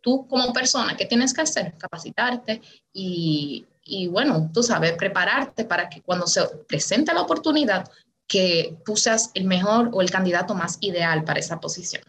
tú 0.00 0.26
como 0.28 0.52
persona, 0.52 0.96
¿qué 0.96 1.06
tienes 1.06 1.32
que 1.34 1.42
hacer? 1.42 1.74
Capacitarte 1.78 2.60
y, 2.92 3.66
y 3.84 4.08
bueno, 4.08 4.50
tú 4.52 4.62
sabes, 4.62 4.92
prepararte 4.92 5.64
para 5.64 5.88
que 5.88 6.02
cuando 6.02 6.26
se 6.26 6.46
presente 6.68 7.12
la 7.12 7.22
oportunidad, 7.22 7.90
que 8.26 8.76
tú 8.84 8.96
seas 8.96 9.30
el 9.34 9.44
mejor 9.44 9.90
o 9.92 10.00
el 10.02 10.10
candidato 10.10 10.54
más 10.54 10.78
ideal 10.80 11.24
para 11.24 11.40
esa 11.40 11.58
posición. 11.60 12.02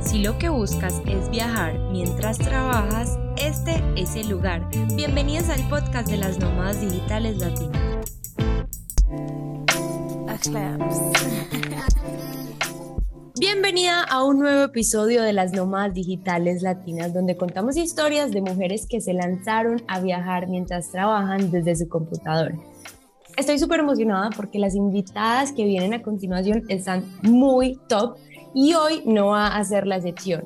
Si 0.00 0.22
lo 0.22 0.38
que 0.38 0.48
buscas 0.48 1.02
es 1.06 1.28
viajar 1.30 1.76
mientras 1.90 2.38
trabajas, 2.38 3.18
este 3.36 3.82
es 3.96 4.14
el 4.14 4.28
lugar. 4.28 4.68
Bienvenidos 4.94 5.48
al 5.48 5.68
podcast 5.68 6.08
de 6.08 6.18
las 6.18 6.38
nómadas 6.38 6.80
digitales 6.80 7.38
latinas. 7.38 7.80
Bienvenida 13.36 14.04
a 14.04 14.22
un 14.22 14.38
nuevo 14.38 14.62
episodio 14.62 15.20
de 15.20 15.32
las 15.32 15.52
Nómadas 15.52 15.92
Digitales 15.92 16.62
Latinas, 16.62 17.12
donde 17.12 17.36
contamos 17.36 17.76
historias 17.76 18.30
de 18.30 18.40
mujeres 18.40 18.86
que 18.88 19.00
se 19.00 19.12
lanzaron 19.12 19.82
a 19.88 19.98
viajar 19.98 20.46
mientras 20.46 20.92
trabajan 20.92 21.50
desde 21.50 21.74
su 21.74 21.88
computador. 21.88 22.54
Estoy 23.36 23.58
súper 23.58 23.80
emocionada 23.80 24.30
porque 24.36 24.60
las 24.60 24.76
invitadas 24.76 25.50
que 25.50 25.64
vienen 25.64 25.94
a 25.94 26.02
continuación 26.02 26.62
están 26.68 27.04
muy 27.22 27.76
top 27.88 28.18
y 28.54 28.74
hoy 28.74 29.02
no 29.04 29.30
va 29.30 29.48
a 29.48 29.64
ser 29.64 29.88
la 29.88 29.96
excepción. 29.96 30.44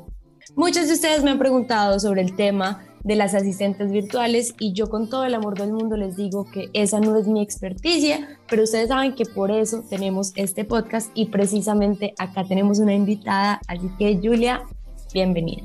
Muchos 0.56 0.88
de 0.88 0.94
ustedes 0.94 1.22
me 1.22 1.30
han 1.30 1.38
preguntado 1.38 2.00
sobre 2.00 2.22
el 2.22 2.36
tema 2.36 2.88
de 3.04 3.16
las 3.16 3.34
asistentes 3.34 3.90
virtuales 3.90 4.54
y 4.58 4.72
yo 4.72 4.88
con 4.88 5.08
todo 5.08 5.24
el 5.24 5.34
amor 5.34 5.58
del 5.58 5.72
mundo 5.72 5.96
les 5.96 6.16
digo 6.16 6.44
que 6.44 6.70
esa 6.72 7.00
no 7.00 7.16
es 7.16 7.26
mi 7.26 7.42
experticia, 7.42 8.38
pero 8.48 8.64
ustedes 8.64 8.88
saben 8.88 9.14
que 9.14 9.24
por 9.24 9.50
eso 9.50 9.84
tenemos 9.88 10.32
este 10.36 10.64
podcast 10.64 11.10
y 11.14 11.26
precisamente 11.26 12.14
acá 12.18 12.44
tenemos 12.44 12.78
una 12.78 12.94
invitada, 12.94 13.60
así 13.66 13.90
que 13.98 14.18
Julia, 14.22 14.62
bienvenida. 15.12 15.62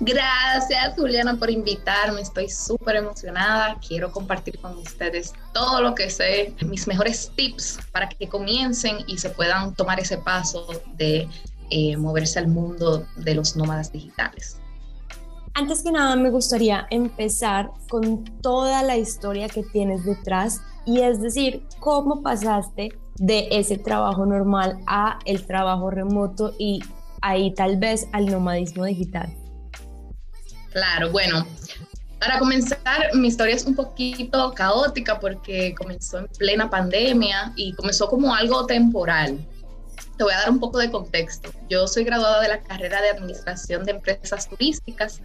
Gracias 0.00 0.94
Juliana 0.96 1.36
por 1.36 1.50
invitarme, 1.50 2.20
estoy 2.20 2.48
súper 2.48 2.96
emocionada, 2.96 3.78
quiero 3.86 4.12
compartir 4.12 4.58
con 4.60 4.78
ustedes 4.78 5.32
todo 5.52 5.80
lo 5.82 5.94
que 5.96 6.08
sé, 6.08 6.54
mis 6.64 6.86
mejores 6.86 7.32
tips 7.34 7.80
para 7.90 8.08
que 8.08 8.28
comiencen 8.28 8.98
y 9.08 9.18
se 9.18 9.30
puedan 9.30 9.74
tomar 9.74 9.98
ese 9.98 10.18
paso 10.18 10.68
de 10.96 11.28
eh, 11.70 11.96
moverse 11.96 12.38
al 12.38 12.46
mundo 12.46 13.06
de 13.16 13.34
los 13.34 13.56
nómadas 13.56 13.90
digitales. 13.90 14.57
Antes 15.54 15.82
que 15.82 15.92
nada, 15.92 16.16
me 16.16 16.30
gustaría 16.30 16.86
empezar 16.90 17.70
con 17.90 18.24
toda 18.42 18.82
la 18.82 18.96
historia 18.96 19.48
que 19.48 19.62
tienes 19.62 20.04
detrás 20.04 20.60
y 20.86 21.00
es 21.00 21.20
decir, 21.20 21.66
cómo 21.80 22.22
pasaste 22.22 22.90
de 23.16 23.48
ese 23.50 23.76
trabajo 23.76 24.24
normal 24.24 24.78
a 24.86 25.18
el 25.24 25.44
trabajo 25.44 25.90
remoto 25.90 26.54
y 26.58 26.80
ahí 27.20 27.52
tal 27.54 27.76
vez 27.76 28.06
al 28.12 28.26
nomadismo 28.26 28.84
digital. 28.84 29.34
Claro, 30.70 31.10
bueno, 31.10 31.44
para 32.20 32.38
comenzar, 32.38 33.14
mi 33.14 33.28
historia 33.28 33.54
es 33.54 33.64
un 33.64 33.74
poquito 33.74 34.52
caótica 34.54 35.20
porque 35.20 35.74
comenzó 35.74 36.18
en 36.18 36.26
plena 36.38 36.68
pandemia 36.68 37.52
y 37.56 37.72
comenzó 37.74 38.08
como 38.08 38.34
algo 38.34 38.66
temporal. 38.66 39.38
Te 40.18 40.24
voy 40.24 40.32
a 40.32 40.38
dar 40.38 40.50
un 40.50 40.58
poco 40.58 40.78
de 40.78 40.90
contexto. 40.90 41.50
Yo 41.68 41.86
soy 41.86 42.02
graduada 42.02 42.40
de 42.42 42.48
la 42.48 42.60
carrera 42.60 43.00
de 43.00 43.10
Administración 43.10 43.84
de 43.84 43.92
Empresas 43.92 44.48
Turísticas 44.48 45.22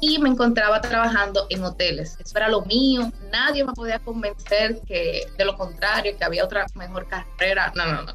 y 0.00 0.18
me 0.18 0.28
encontraba 0.28 0.80
trabajando 0.80 1.46
en 1.48 1.62
hoteles. 1.62 2.18
Eso 2.18 2.36
era 2.36 2.48
lo 2.48 2.62
mío. 2.62 3.12
Nadie 3.30 3.64
me 3.64 3.72
podía 3.72 4.00
convencer 4.00 4.80
que 4.80 5.28
de 5.38 5.44
lo 5.44 5.56
contrario, 5.56 6.16
que 6.18 6.24
había 6.24 6.44
otra 6.44 6.66
mejor 6.74 7.06
carrera. 7.06 7.72
No, 7.76 7.86
no, 7.86 8.02
no. 8.02 8.12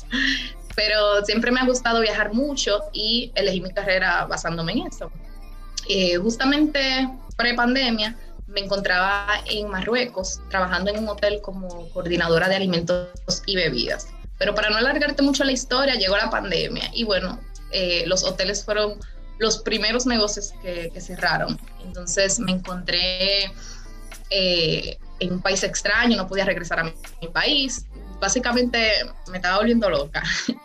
Pero 0.75 1.23
siempre 1.23 1.49
me 1.49 1.61
ha 1.61 1.65
gustado 1.65 2.01
viajar 2.01 2.33
mucho 2.33 2.81
y 2.91 3.31
elegí 3.33 3.61
mi 3.61 3.71
carrera 3.71 4.25
basándome 4.25 4.73
en 4.73 4.87
eso. 4.87 5.09
Eh, 5.87 6.17
justamente 6.17 7.09
pre-pandemia 7.37 8.17
me 8.47 8.59
encontraba 8.59 9.25
en 9.45 9.69
Marruecos 9.69 10.41
trabajando 10.49 10.91
en 10.91 10.99
un 10.99 11.07
hotel 11.07 11.39
como 11.41 11.87
coordinadora 11.91 12.49
de 12.49 12.57
alimentos 12.57 13.43
y 13.45 13.55
bebidas. 13.55 14.07
Pero 14.37 14.53
para 14.53 14.69
no 14.69 14.77
alargarte 14.77 15.21
mucho 15.23 15.43
la 15.43 15.51
historia, 15.51 15.95
llegó 15.95 16.15
la 16.17 16.29
pandemia 16.29 16.89
y 16.93 17.03
bueno, 17.03 17.39
eh, 17.71 18.03
los 18.05 18.23
hoteles 18.23 18.63
fueron 18.63 18.99
los 19.39 19.59
primeros 19.59 20.05
negocios 20.05 20.53
que, 20.61 20.91
cerraron. 20.99 21.59
Entonces 21.83 22.39
me 22.39 22.51
encontré 22.51 23.45
eh, 24.29 24.97
en 25.19 25.33
un 25.33 25.41
país 25.41 25.63
extraño, 25.63 26.17
no 26.17 26.27
podía 26.27 26.45
regresar 26.45 26.79
a 26.79 26.83
mi, 26.83 26.93
país. 27.33 27.85
Básicamente 28.19 28.91
me 29.29 29.37
estaba 29.37 29.57
volviendo 29.57 29.89
loca. 29.89 30.23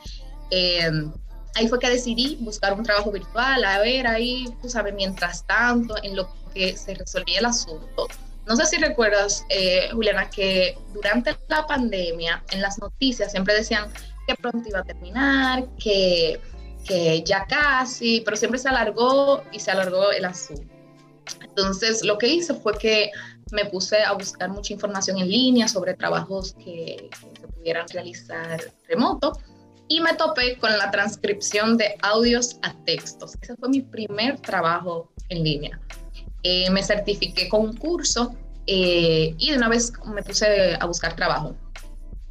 Eh, 0.54 1.10
ahí 1.54 1.66
fue 1.66 1.78
que 1.78 1.88
decidí 1.88 2.36
buscar 2.40 2.74
un 2.74 2.82
trabajo 2.82 3.10
virtual, 3.10 3.64
a 3.64 3.78
ver 3.78 4.06
ahí, 4.06 4.44
tú 4.60 4.68
sabes, 4.68 4.92
mientras 4.92 5.46
tanto, 5.46 5.94
en 6.02 6.14
lo 6.14 6.28
que 6.52 6.76
se 6.76 6.92
resolvía 6.92 7.38
el 7.38 7.46
asunto. 7.46 8.06
No 8.46 8.56
sé 8.56 8.66
si 8.66 8.76
recuerdas, 8.76 9.44
eh, 9.48 9.88
Juliana, 9.92 10.28
que 10.28 10.76
durante 10.92 11.36
la 11.48 11.66
pandemia 11.66 12.42
en 12.50 12.60
las 12.60 12.78
noticias 12.78 13.30
siempre 13.30 13.54
decían 13.54 13.90
que 14.26 14.34
pronto 14.34 14.68
iba 14.68 14.80
a 14.80 14.84
terminar, 14.84 15.64
que 15.78 16.40
que 16.84 17.22
ya 17.22 17.46
casi, 17.46 18.22
pero 18.24 18.36
siempre 18.36 18.58
se 18.58 18.68
alargó 18.68 19.42
y 19.52 19.60
se 19.60 19.70
alargó 19.70 20.10
el 20.10 20.24
asunto. 20.24 20.62
Entonces, 21.40 22.04
lo 22.04 22.18
que 22.18 22.28
hice 22.28 22.54
fue 22.54 22.76
que 22.76 23.10
me 23.52 23.66
puse 23.66 24.02
a 24.02 24.12
buscar 24.12 24.50
mucha 24.50 24.72
información 24.72 25.18
en 25.18 25.28
línea 25.28 25.68
sobre 25.68 25.94
trabajos 25.94 26.54
que, 26.54 27.10
se 27.20 27.48
pudieran 27.48 27.86
realizar 27.88 28.60
remoto 28.88 29.38
y 29.86 30.00
me 30.00 30.14
topé 30.14 30.56
con 30.58 30.76
la 30.76 30.90
transcripción 30.90 31.76
de 31.76 31.96
audios 32.02 32.58
a 32.62 32.74
textos. 32.84 33.34
Ese 33.40 33.54
fue 33.56 33.68
mi 33.68 33.82
primer 33.82 34.40
trabajo 34.40 35.12
en 35.28 35.44
línea. 35.44 35.80
Eh, 36.42 36.70
me 36.70 36.82
certifiqué 36.82 37.48
con 37.48 37.60
un 37.60 37.76
curso 37.76 38.34
eh, 38.66 39.34
y 39.38 39.50
de 39.50 39.56
una 39.56 39.68
vez 39.68 39.92
me 40.04 40.22
puse 40.22 40.76
a 40.78 40.84
buscar 40.86 41.14
trabajo. 41.14 41.54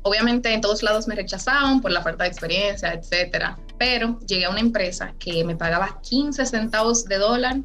Obviamente 0.03 0.53
en 0.53 0.61
todos 0.61 0.81
lados 0.83 1.07
me 1.07 1.15
rechazaban 1.15 1.81
por 1.81 1.91
la 1.91 2.01
falta 2.01 2.23
de 2.23 2.29
experiencia, 2.29 2.93
etcétera, 2.93 3.57
pero 3.77 4.19
llegué 4.21 4.45
a 4.45 4.49
una 4.49 4.59
empresa 4.59 5.13
que 5.19 5.43
me 5.43 5.55
pagaba 5.55 6.01
15 6.01 6.45
centavos 6.45 7.05
de 7.05 7.17
dólar 7.17 7.57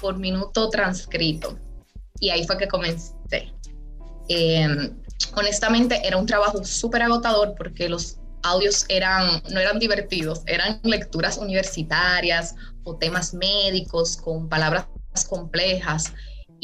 por 0.00 0.16
minuto 0.16 0.70
transcrito 0.70 1.58
y 2.20 2.30
ahí 2.30 2.46
fue 2.46 2.56
que 2.56 2.68
comencé. 2.68 3.52
Em, 4.28 4.96
honestamente 5.36 6.00
era 6.06 6.16
un 6.16 6.26
trabajo 6.26 6.64
súper 6.64 7.02
agotador 7.02 7.54
porque 7.56 7.88
los 7.88 8.18
audios 8.42 8.86
eran, 8.88 9.42
no 9.50 9.60
eran 9.60 9.78
divertidos, 9.78 10.42
eran 10.46 10.80
lecturas 10.84 11.38
universitarias 11.38 12.54
o 12.84 12.96
temas 12.96 13.34
médicos 13.34 14.16
con 14.16 14.48
palabras 14.48 14.86
complejas 15.22 16.12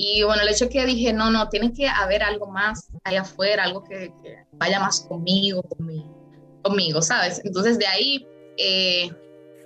y 0.02 0.22
bueno, 0.22 0.40
el 0.40 0.48
hecho 0.48 0.70
que 0.70 0.86
dije, 0.86 1.12
no, 1.12 1.30
no, 1.30 1.50
tiene 1.50 1.74
que 1.74 1.86
haber 1.86 2.22
algo 2.22 2.46
más 2.46 2.88
allá 3.04 3.20
afuera, 3.20 3.64
algo 3.64 3.84
que, 3.84 4.10
vaya 4.52 4.80
más 4.80 5.00
conmigo, 5.00 5.62
conmigo, 6.62 7.02
¿sabes? 7.02 7.42
Entonces 7.44 7.78
de 7.78 7.86
ahí, 7.86 8.26
eh, 8.56 9.10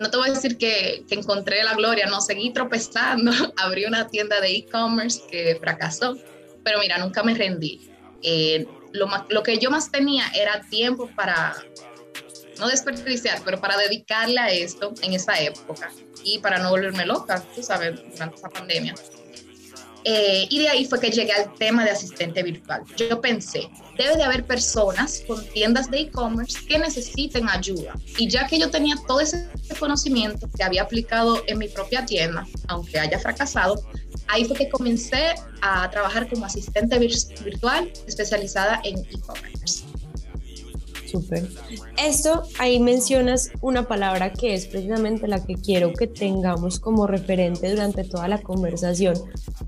no 0.00 0.10
te 0.10 0.16
voy 0.16 0.30
a 0.30 0.32
decir 0.32 0.58
que, 0.58 1.04
encontré 1.10 1.62
la 1.62 1.74
gloria, 1.74 2.06
no, 2.06 2.20
seguí 2.20 2.52
tropezando, 2.52 3.30
abrí 3.58 3.84
una 3.84 4.08
tienda 4.08 4.40
de 4.40 4.56
e-commerce 4.56 5.22
que 5.30 5.56
fracasó, 5.60 6.16
pero 6.64 6.80
mira, 6.80 6.98
nunca 6.98 7.22
me 7.22 7.34
rendí. 7.34 7.88
Eh, 8.22 8.66
lo, 8.92 9.06
lo 9.28 9.42
que 9.44 9.58
yo 9.58 9.70
más 9.70 9.92
tenía 9.92 10.24
era 10.34 10.62
tiempo 10.68 11.08
para, 11.14 11.54
no 12.58 12.68
desperdiciar, 12.68 13.42
pero 13.44 13.60
para 13.60 13.76
dedicarle 13.76 14.38
a 14.40 14.50
esto 14.50 14.92
en 15.02 15.14
esa 15.14 15.40
época 15.40 15.90
y 16.22 16.38
para 16.38 16.58
no 16.58 16.70
volverme 16.70 17.06
loca, 17.06 17.42
tú 17.54 17.62
sabes, 17.62 18.00
durante 18.12 18.36
esa 18.36 18.48
pandemia. 18.48 18.94
Eh, 20.06 20.46
y 20.50 20.58
de 20.60 20.68
ahí 20.68 20.84
fue 20.84 21.00
que 21.00 21.10
llegué 21.10 21.32
al 21.32 21.54
tema 21.54 21.82
de 21.82 21.90
asistente 21.90 22.42
virtual. 22.42 22.82
Yo 22.96 23.20
pensé, 23.22 23.70
debe 23.96 24.16
de 24.16 24.22
haber 24.22 24.44
personas 24.44 25.22
con 25.26 25.42
tiendas 25.48 25.90
de 25.90 26.00
e-commerce 26.00 26.58
que 26.66 26.78
necesiten 26.78 27.48
ayuda. 27.48 27.94
Y 28.18 28.28
ya 28.28 28.46
que 28.46 28.58
yo 28.58 28.70
tenía 28.70 28.96
todo 29.08 29.20
ese 29.20 29.48
conocimiento 29.78 30.48
que 30.54 30.62
había 30.62 30.82
aplicado 30.82 31.42
en 31.46 31.56
mi 31.58 31.68
propia 31.68 32.04
tienda, 32.04 32.46
aunque 32.68 32.98
haya 32.98 33.18
fracasado, 33.18 33.82
ahí 34.28 34.44
fue 34.44 34.56
que 34.56 34.68
comencé 34.68 35.34
a 35.62 35.88
trabajar 35.90 36.28
como 36.28 36.44
asistente 36.44 36.98
virtual 36.98 37.90
especializada 38.06 38.82
en 38.84 38.98
e-commerce. 38.98 39.84
Súper. 41.06 41.48
Esto, 41.98 42.42
ahí 42.58 42.80
mencionas 42.80 43.50
una 43.60 43.86
palabra 43.86 44.32
que 44.32 44.54
es 44.54 44.66
precisamente 44.66 45.28
la 45.28 45.44
que 45.44 45.54
quiero 45.54 45.92
que 45.92 46.06
tengamos 46.06 46.80
como 46.80 47.06
referente 47.06 47.70
durante 47.70 48.04
toda 48.04 48.28
la 48.28 48.38
conversación 48.38 49.14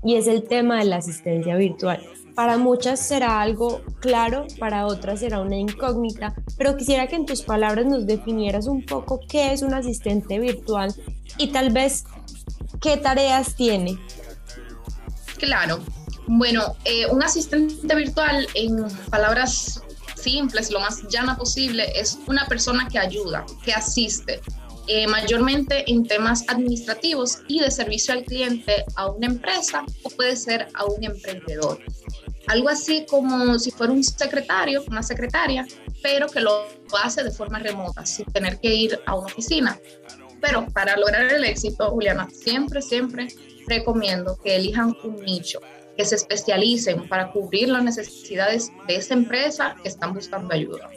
y 0.03 0.15
es 0.15 0.27
el 0.27 0.43
tema 0.43 0.79
de 0.79 0.85
la 0.85 0.97
asistencia 0.97 1.55
virtual. 1.55 2.01
Para 2.35 2.57
muchas 2.57 2.99
será 2.99 3.41
algo 3.41 3.81
claro, 3.99 4.45
para 4.59 4.85
otras 4.85 5.21
será 5.21 5.41
una 5.41 5.57
incógnita, 5.57 6.35
pero 6.57 6.77
quisiera 6.77 7.07
que 7.07 7.15
en 7.15 7.25
tus 7.25 7.41
palabras 7.41 7.85
nos 7.87 8.05
definieras 8.05 8.67
un 8.67 8.85
poco 8.85 9.19
qué 9.27 9.53
es 9.53 9.63
un 9.63 9.73
asistente 9.73 10.37
virtual 10.37 10.93
y 11.37 11.47
tal 11.47 11.71
vez 11.71 12.05
qué 12.79 12.97
tareas 12.97 13.55
tiene. 13.55 13.97
Claro. 15.37 15.79
Bueno, 16.27 16.75
eh, 16.83 17.05
un 17.07 17.23
asistente 17.23 17.95
virtual, 17.95 18.47
en 18.53 18.85
palabras 19.09 19.81
simples, 20.17 20.71
lo 20.71 20.79
más 20.79 21.03
llana 21.09 21.37
posible, 21.37 21.91
es 21.95 22.17
una 22.27 22.45
persona 22.47 22.87
que 22.87 22.99
ayuda, 22.99 23.45
que 23.63 23.73
asiste, 23.73 24.41
eh, 24.89 25.05
mayormente 25.05 25.83
en 25.91 26.05
temas 26.05 26.45
administrativos 26.47 27.39
y 27.49 27.59
de 27.59 27.69
servicio 27.69 28.13
al 28.13 28.23
cliente 28.23 28.85
a 28.95 29.07
una 29.07 29.27
empresa 29.27 29.83
o 30.03 30.09
puede 30.09 30.37
ser 30.37 30.69
a 30.73 30.85
un 30.85 31.03
emprendedor. 31.03 31.79
Algo 32.47 32.69
así 32.69 33.05
como 33.09 33.59
si 33.59 33.71
fuera 33.71 33.91
un 33.91 34.01
secretario, 34.01 34.83
una 34.87 35.03
secretaria, 35.03 35.67
pero 36.01 36.27
que 36.27 36.39
lo 36.39 36.65
hace 37.03 37.21
de 37.23 37.31
forma 37.31 37.59
remota, 37.59 38.05
sin 38.05 38.25
tener 38.27 38.59
que 38.61 38.73
ir 38.73 38.99
a 39.05 39.15
una 39.15 39.25
oficina. 39.25 39.77
Pero 40.39 40.65
para 40.67 40.95
lograr 40.95 41.33
el 41.33 41.43
éxito, 41.43 41.89
Juliana, 41.89 42.29
siempre, 42.31 42.81
siempre 42.81 43.27
recomiendo 43.67 44.39
que 44.41 44.55
elijan 44.55 44.95
un 45.03 45.17
nicho, 45.17 45.59
que 45.97 46.05
se 46.05 46.15
especialicen 46.15 47.07
para 47.09 47.31
cubrir 47.31 47.69
las 47.69 47.83
necesidades 47.83 48.71
de 48.87 48.95
esa 48.95 49.15
empresa 49.15 49.75
que 49.81 49.89
están 49.89 50.13
buscando 50.13 50.53
ayuda. 50.53 50.89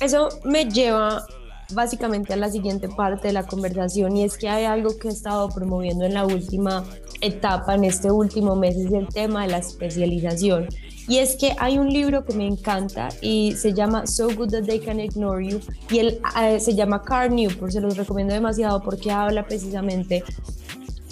Eso 0.00 0.28
me 0.44 0.64
lleva 0.64 1.24
básicamente 1.72 2.32
a 2.32 2.36
la 2.36 2.50
siguiente 2.50 2.88
parte 2.88 3.28
de 3.28 3.34
la 3.34 3.46
conversación 3.46 4.16
y 4.16 4.24
es 4.24 4.38
que 4.38 4.48
hay 4.48 4.64
algo 4.64 4.98
que 4.98 5.08
he 5.08 5.10
estado 5.10 5.48
promoviendo 5.50 6.04
en 6.04 6.14
la 6.14 6.24
última 6.24 6.84
etapa, 7.20 7.74
en 7.74 7.84
este 7.84 8.10
último 8.10 8.56
mes, 8.56 8.76
es 8.76 8.92
el 8.92 9.08
tema 9.08 9.42
de 9.42 9.52
la 9.52 9.58
especialización. 9.58 10.68
Y 11.08 11.18
es 11.18 11.36
que 11.36 11.54
hay 11.58 11.78
un 11.78 11.88
libro 11.88 12.24
que 12.24 12.34
me 12.34 12.46
encanta 12.46 13.08
y 13.22 13.54
se 13.56 13.72
llama 13.72 14.06
So 14.06 14.28
Good 14.34 14.50
That 14.50 14.64
They 14.64 14.80
Can 14.80 15.00
Ignore 15.00 15.46
You 15.46 15.60
y 15.90 15.98
él 16.00 16.20
eh, 16.40 16.60
se 16.60 16.74
llama 16.74 17.02
Car 17.02 17.30
Newport, 17.30 17.72
se 17.72 17.80
los 17.80 17.96
recomiendo 17.96 18.34
demasiado 18.34 18.82
porque 18.82 19.10
habla 19.10 19.46
precisamente 19.46 20.22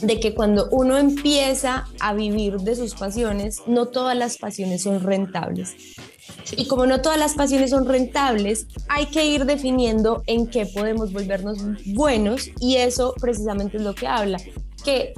de 0.02 0.20
que 0.20 0.34
cuando 0.34 0.68
uno 0.70 0.98
empieza 0.98 1.86
a 2.00 2.14
vivir 2.14 2.58
de 2.58 2.76
sus 2.76 2.94
pasiones, 2.94 3.62
no 3.66 3.86
todas 3.86 4.16
las 4.16 4.38
pasiones 4.38 4.82
son 4.82 5.00
rentables. 5.00 5.74
Y 6.56 6.66
como 6.66 6.86
no 6.86 7.00
todas 7.00 7.18
las 7.18 7.34
pasiones 7.34 7.70
son 7.70 7.86
rentables, 7.86 8.66
hay 8.88 9.06
que 9.06 9.26
ir 9.26 9.46
definiendo 9.46 10.22
en 10.26 10.48
qué 10.48 10.66
podemos 10.66 11.12
volvernos 11.12 11.58
buenos 11.86 12.50
y 12.60 12.76
eso 12.76 13.14
precisamente 13.20 13.78
es 13.78 13.82
lo 13.82 13.94
que 13.94 14.06
habla, 14.06 14.38
que 14.84 15.14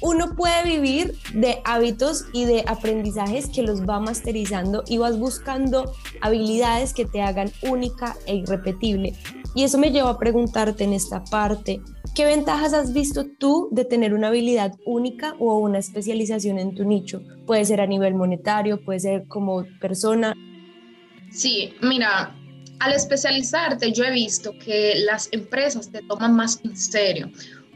uno 0.00 0.36
puede 0.36 0.64
vivir 0.64 1.16
de 1.32 1.62
hábitos 1.64 2.26
y 2.34 2.44
de 2.44 2.62
aprendizajes 2.66 3.48
que 3.48 3.62
los 3.62 3.88
va 3.88 4.00
masterizando 4.00 4.84
y 4.86 4.98
vas 4.98 5.18
buscando 5.18 5.92
habilidades 6.20 6.92
que 6.92 7.06
te 7.06 7.22
hagan 7.22 7.50
única 7.62 8.14
e 8.26 8.34
irrepetible. 8.36 9.14
Y 9.54 9.62
eso 9.62 9.78
me 9.78 9.92
lleva 9.92 10.10
a 10.10 10.18
preguntarte 10.18 10.84
en 10.84 10.92
esta 10.92 11.24
parte, 11.24 11.80
¿qué 12.14 12.24
ventajas 12.24 12.72
has 12.72 12.92
visto 12.92 13.26
tú 13.38 13.68
de 13.72 13.84
tener 13.84 14.14
una 14.14 14.28
habilidad 14.28 14.72
única 14.86 15.34
o 15.38 15.58
una 15.58 15.78
especialización 15.78 16.58
en 16.58 16.74
tu 16.74 16.84
nicho? 16.84 17.20
Puede 17.46 17.64
ser 17.64 17.80
a 17.80 17.86
nivel 17.86 18.14
monetario, 18.14 18.82
puede 18.84 19.00
ser 19.00 19.26
como 19.26 19.64
persona. 19.80 20.34
Sí, 21.30 21.74
mira, 21.82 22.34
al 22.78 22.92
especializarte 22.92 23.92
yo 23.92 24.04
he 24.04 24.12
visto 24.12 24.52
que 24.64 24.94
las 25.04 25.28
empresas 25.32 25.90
te 25.90 26.02
toman 26.02 26.36
más 26.36 26.60
en 26.64 26.76
serio. 26.76 27.30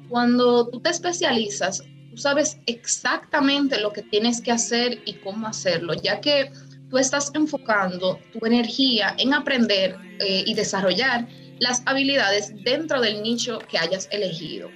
Cuando 0.08 0.69
tú 0.69 0.81
te 0.81 0.90
especializas, 0.90 1.82
sabes 2.14 2.58
exactamente 2.67 3.81
lo 3.81 3.93
que 3.93 4.02
tienes 4.02 4.40
que 4.40 4.52
hacer 4.52 5.00
y 5.05 5.14
cómo 5.14 5.49
hacerlo, 5.49 5.94
ya 5.94 6.20
que 6.20 6.50
tú 6.88 6.99
estás 6.99 7.31
enfocando 7.35 8.19
tu 8.32 8.46
energía 8.46 9.14
en 9.19 9.35
aprender 9.35 9.96
eh, 10.20 10.44
y 10.46 10.55
desarrollar 10.55 11.29
las 11.58 11.82
habilidades 11.87 12.52
dentro 12.64 13.00
del 13.00 13.22
nicho 13.22 13.58
que 13.58 13.78
hayas 13.78 14.08
elegido. 14.10 14.70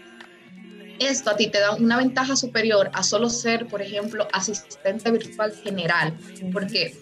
Esto 0.99 1.31
a 1.31 1.37
ti 1.37 1.49
te 1.49 1.58
da 1.58 1.75
una 1.75 1.96
ventaja 1.96 2.37
superior 2.37 2.90
a 2.93 3.02
solo 3.02 3.29
ser, 3.29 3.67
por 3.67 3.82
ejemplo, 3.82 4.29
asistente 4.32 5.11
virtual 5.11 5.52
general, 5.52 6.17
porque 6.52 6.96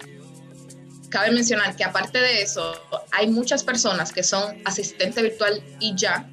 cabe 1.11 1.32
mencionar 1.32 1.77
que 1.77 1.85
aparte 1.85 2.19
de 2.19 2.43
eso, 2.43 2.73
hay 3.12 3.29
muchas 3.29 3.62
personas 3.62 4.12
que 4.12 4.23
son 4.23 4.56
asistente 4.65 5.23
virtual 5.23 5.62
y 5.81 5.94
ya, 5.97 6.31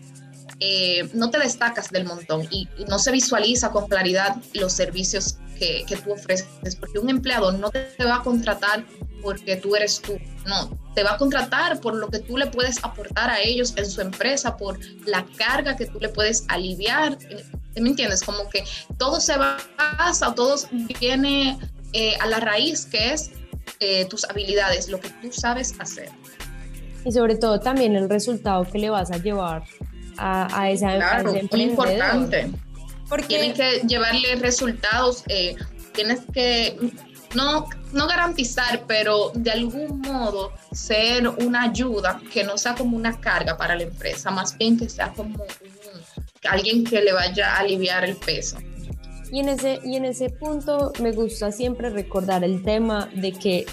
eh, 0.60 1.10
no 1.14 1.30
te 1.30 1.40
destacas 1.40 1.90
del 1.90 2.06
montón 2.06 2.48
y, 2.50 2.68
no 2.88 3.00
se 3.00 3.12
visualiza 3.12 3.72
con 3.72 3.88
claridad 3.88 4.38
los 4.54 4.74
servicios 4.74 5.38
que, 5.57 5.83
que, 5.88 5.98
tú 5.98 6.13
ofreces, 6.13 6.75
porque 6.80 7.00
un 7.00 7.09
empleado 7.09 7.51
no 7.51 7.69
te 7.69 8.04
va 8.06 8.18
a 8.18 8.24
contratar 8.24 8.86
porque 9.21 9.56
tú 9.56 9.75
eres 9.75 10.01
tú, 10.01 10.18
no, 10.45 10.77
te 10.95 11.04
va 11.04 11.13
a 11.13 11.18
contratar 11.18 11.80
por 11.81 11.95
lo 11.95 12.07
que 12.09 12.19
tú 12.19 12.38
le 12.38 12.48
puedes 12.48 12.83
aportar 12.83 13.30
a 13.30 13.42
ellos 13.42 13.74
en 13.75 13.86
su 13.86 14.01
empresa, 14.01 14.57
por 14.57 14.80
la 15.06 15.25
carga 15.38 15.75
que 15.75 15.86
tú 15.86 16.00
le 16.00 16.09
puedes 16.09 16.45
aliviar, 16.48 17.18
¿me 17.75 17.89
entiendes? 17.89 18.24
Como 18.24 18.50
que 18.50 18.63
todo 18.98 19.19
se 19.19 19.36
basa, 19.38 20.33
todo 20.33 20.56
viene 21.00 21.57
eh, 21.94 22.15
a 22.19 22.27
la 22.27 22.39
raíz 22.39 22.86
que 22.86 23.13
es 23.13 23.31
eh, 23.80 24.06
tus 24.06 24.25
habilidades, 24.30 24.89
lo 24.89 25.00
que 25.00 25.09
tú 25.21 25.31
sabes 25.31 25.75
hacer. 25.80 26.09
Y 27.06 27.12
sobre 27.12 27.36
todo 27.36 27.59
también 27.59 27.95
el 27.95 28.09
resultado 28.09 28.65
que 28.65 28.80
le 28.80 28.89
vas 28.89 29.12
a 29.12 29.18
llevar 29.18 29.63
a, 30.18 30.69
esa 30.71 30.95
claro, 30.95 31.33
muy 31.51 31.62
importante. 31.62 32.50
Porque 33.09 33.27
tienes 33.27 33.57
que 33.57 33.88
llevarle 33.88 34.36
resultados, 34.36 35.24
eh, 35.27 35.56
tienes 35.94 36.21
que 36.33 36.77
no, 37.36 37.68
no 37.94 38.07
garantizar, 38.07 38.83
pero 38.88 39.31
de 39.33 39.51
algún 39.51 40.01
modo 40.01 40.51
ser 40.71 41.27
una 41.27 41.63
ayuda 41.63 42.21
que 42.31 42.44
no 42.44 42.57
sea 42.57 42.75
como 42.75 42.98
una 42.98 43.19
carga 43.19 43.57
para 43.57 43.75
la 43.75 43.83
empresa, 43.83 44.31
más 44.31 44.57
bien 44.57 44.77
que 44.77 44.89
sea 44.89 45.13
como 45.13 45.44
alguien 46.50 46.83
que 46.83 47.01
le 47.01 47.13
vaya 47.13 47.56
a 47.56 47.59
aliviar 47.59 48.06
el 48.06 48.15
peso. 48.15 48.57
Y 49.31 49.42
en, 49.42 49.50
ese, 49.50 49.80
y 49.83 49.98
en 49.98 50.06
ese 50.06 50.30
punto 50.30 50.94
me 51.01 51.12
gusta 51.12 51.51
siempre 51.51 51.89
recordar 51.89 52.44
el 52.44 52.63
tema 52.63 53.09
de 53.13 53.33
que 53.33 53.65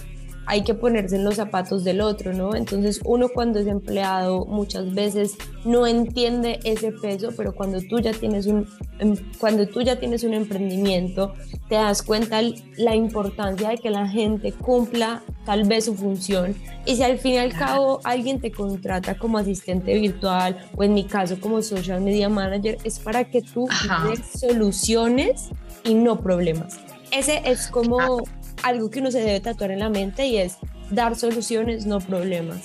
hay 0.46 0.62
que 0.62 0.74
ponerse 0.74 1.16
en 1.16 1.24
los 1.24 1.36
zapatos 1.36 1.84
del 1.84 2.00
otro, 2.00 2.32
¿no? 2.32 2.54
Entonces 2.54 3.00
uno 3.04 3.28
cuando 3.28 3.58
es 3.58 3.66
empleado 3.66 4.44
muchas 4.46 4.94
veces 4.94 5.36
no 5.64 5.86
entiende 5.86 6.60
ese 6.64 6.92
peso, 6.92 7.30
pero 7.36 7.54
cuando 7.54 7.80
tú 7.80 8.00
ya 8.00 8.12
tienes 8.12 8.46
un, 8.46 8.66
em, 8.98 9.16
cuando 9.38 9.66
tú 9.66 9.82
ya 9.82 9.98
tienes 9.98 10.24
un 10.24 10.34
emprendimiento, 10.34 11.34
te 11.68 11.76
das 11.76 12.02
cuenta 12.02 12.40
la 12.76 12.94
importancia 12.94 13.70
de 13.70 13.78
que 13.78 13.90
la 13.90 14.08
gente 14.08 14.52
cumpla 14.52 15.22
tal 15.46 15.64
vez 15.64 15.86
su 15.86 15.94
función. 15.94 16.54
Y 16.86 16.96
si 16.96 17.02
al 17.02 17.18
fin 17.18 17.34
y 17.34 17.38
al 17.38 17.52
cabo 17.52 18.00
alguien 18.04 18.40
te 18.40 18.50
contrata 18.50 19.16
como 19.16 19.38
asistente 19.38 19.98
virtual 19.98 20.58
o 20.76 20.84
en 20.84 20.94
mi 20.94 21.04
caso 21.04 21.40
como 21.40 21.62
social 21.62 22.00
media 22.00 22.28
manager, 22.28 22.78
es 22.84 22.98
para 22.98 23.24
que 23.24 23.42
tú 23.42 23.66
soluciones 24.34 25.48
y 25.84 25.94
no 25.94 26.20
problemas. 26.20 26.78
Ese 27.10 27.42
es 27.44 27.68
como 27.68 28.22
algo 28.62 28.90
que 28.90 29.00
uno 29.00 29.10
se 29.10 29.20
debe 29.20 29.40
tatuar 29.40 29.70
en 29.70 29.80
la 29.80 29.88
mente 29.88 30.26
y 30.26 30.38
es 30.38 30.58
dar 30.90 31.16
soluciones, 31.16 31.86
no 31.86 31.98
problemas. 31.98 32.62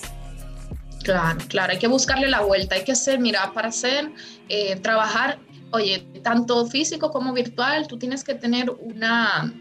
Claro, 1.02 1.40
claro, 1.48 1.72
hay 1.72 1.78
que 1.78 1.88
buscarle 1.88 2.28
la 2.28 2.42
vuelta, 2.42 2.74
hay 2.74 2.84
que 2.84 2.92
hacer, 2.92 3.18
mira, 3.18 3.52
para 3.54 3.68
hacer, 3.68 4.10
eh, 4.48 4.76
trabajar, 4.76 5.38
oye, 5.72 6.06
tanto 6.22 6.66
físico 6.66 7.10
como 7.10 7.32
virtual, 7.32 7.86
tú 7.86 7.98
tienes 7.98 8.22
que 8.22 8.34
tener 8.34 8.70
una, 8.70 9.52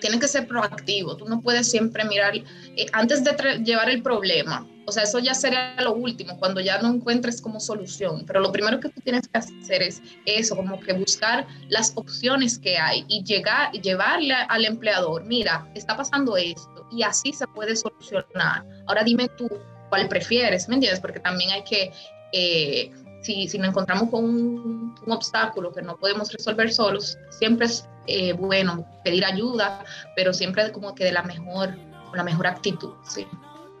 tienes 0.00 0.20
que 0.20 0.28
ser 0.28 0.46
proactivo, 0.46 1.16
tú 1.16 1.26
no 1.26 1.40
puedes 1.40 1.70
siempre 1.70 2.04
mirar, 2.04 2.34
eh, 2.36 2.86
antes 2.92 3.24
de 3.24 3.32
llevar 3.64 3.90
el 3.90 4.02
problema, 4.02 4.66
o 4.86 4.92
sea, 4.92 5.02
eso 5.02 5.18
ya 5.18 5.34
sería 5.34 5.74
lo 5.80 5.94
último, 5.94 6.38
cuando 6.38 6.60
ya 6.60 6.80
no 6.80 6.94
encuentres 6.94 7.42
como 7.42 7.58
solución. 7.58 8.24
Pero 8.24 8.38
lo 8.40 8.52
primero 8.52 8.78
que 8.78 8.88
tú 8.88 9.00
tienes 9.00 9.26
que 9.26 9.38
hacer 9.38 9.82
es 9.82 10.00
eso, 10.26 10.54
como 10.54 10.78
que 10.78 10.92
buscar 10.92 11.46
las 11.68 11.92
opciones 11.96 12.58
que 12.58 12.78
hay 12.78 13.04
y 13.08 13.24
llegar, 13.24 13.72
llevarle 13.72 14.34
al 14.48 14.64
empleador, 14.64 15.24
mira, 15.24 15.68
está 15.74 15.96
pasando 15.96 16.36
esto 16.36 16.86
y 16.92 17.02
así 17.02 17.32
se 17.32 17.48
puede 17.48 17.74
solucionar. 17.74 18.64
Ahora 18.86 19.02
dime 19.02 19.28
tú 19.36 19.48
cuál 19.88 20.08
prefieres, 20.08 20.68
¿me 20.68 20.76
entiendes? 20.76 21.00
Porque 21.00 21.18
también 21.18 21.50
hay 21.50 21.64
que, 21.64 21.92
eh, 22.32 22.92
si, 23.20 23.48
si 23.48 23.58
nos 23.58 23.68
encontramos 23.68 24.10
con 24.10 24.24
un, 24.24 24.94
obstáculo 25.08 25.72
que 25.72 25.82
no 25.82 25.96
podemos 25.96 26.32
resolver 26.32 26.72
solos, 26.72 27.18
siempre 27.30 27.66
es 27.66 27.88
eh, 28.06 28.32
bueno 28.32 28.86
pedir 29.04 29.24
ayuda, 29.24 29.84
pero 30.14 30.32
siempre 30.32 30.72
como 30.72 30.94
que 30.94 31.04
de 31.04 31.12
la 31.12 31.22
mejor, 31.22 31.74
la 32.14 32.24
mejor 32.24 32.46
actitud, 32.46 32.92
sí 33.04 33.26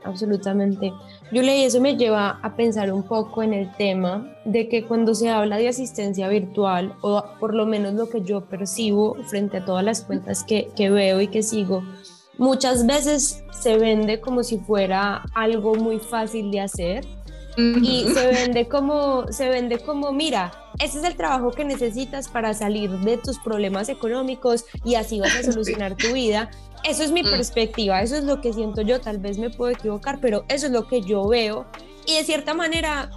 absolutamente. 0.06 0.92
Yo 1.32 1.42
leí 1.42 1.64
eso 1.64 1.80
me 1.80 1.96
lleva 1.96 2.38
a 2.42 2.56
pensar 2.56 2.92
un 2.92 3.02
poco 3.02 3.42
en 3.42 3.52
el 3.52 3.74
tema 3.76 4.32
de 4.44 4.68
que 4.68 4.84
cuando 4.84 5.14
se 5.14 5.28
habla 5.28 5.56
de 5.56 5.68
asistencia 5.68 6.28
virtual, 6.28 6.94
o 7.02 7.24
por 7.40 7.54
lo 7.54 7.66
menos 7.66 7.94
lo 7.94 8.08
que 8.08 8.22
yo 8.22 8.42
percibo 8.42 9.16
frente 9.24 9.58
a 9.58 9.64
todas 9.64 9.84
las 9.84 10.02
cuentas 10.02 10.44
que, 10.44 10.68
que 10.76 10.90
veo 10.90 11.20
y 11.20 11.28
que 11.28 11.42
sigo, 11.42 11.82
muchas 12.38 12.86
veces 12.86 13.44
se 13.50 13.76
vende 13.76 14.20
como 14.20 14.42
si 14.42 14.58
fuera 14.58 15.24
algo 15.34 15.74
muy 15.74 15.98
fácil 15.98 16.50
de 16.50 16.60
hacer 16.60 17.15
y 17.56 18.06
se 18.12 18.26
vende 18.26 18.68
como 18.68 19.26
se 19.32 19.48
vende 19.48 19.78
como 19.78 20.12
mira 20.12 20.52
ese 20.78 20.98
es 20.98 21.04
el 21.04 21.16
trabajo 21.16 21.52
que 21.52 21.64
necesitas 21.64 22.28
para 22.28 22.52
salir 22.52 22.90
de 22.90 23.16
tus 23.16 23.38
problemas 23.38 23.88
económicos 23.88 24.66
y 24.84 24.96
así 24.96 25.20
vas 25.20 25.34
a 25.36 25.42
solucionar 25.52 25.96
tu 25.96 26.12
vida 26.12 26.50
eso 26.86 27.02
es 27.02 27.10
mi 27.10 27.22
mm. 27.22 27.30
perspectiva, 27.30 28.00
eso 28.00 28.16
es 28.16 28.24
lo 28.24 28.40
que 28.40 28.52
siento 28.52 28.82
yo, 28.82 29.00
tal 29.00 29.18
vez 29.18 29.38
me 29.38 29.50
puedo 29.50 29.72
equivocar, 29.72 30.20
pero 30.20 30.44
eso 30.48 30.66
es 30.66 30.72
lo 30.72 30.86
que 30.86 31.00
yo 31.02 31.26
veo. 31.26 31.66
Y 32.06 32.16
de 32.16 32.24
cierta 32.24 32.54
manera, 32.54 33.10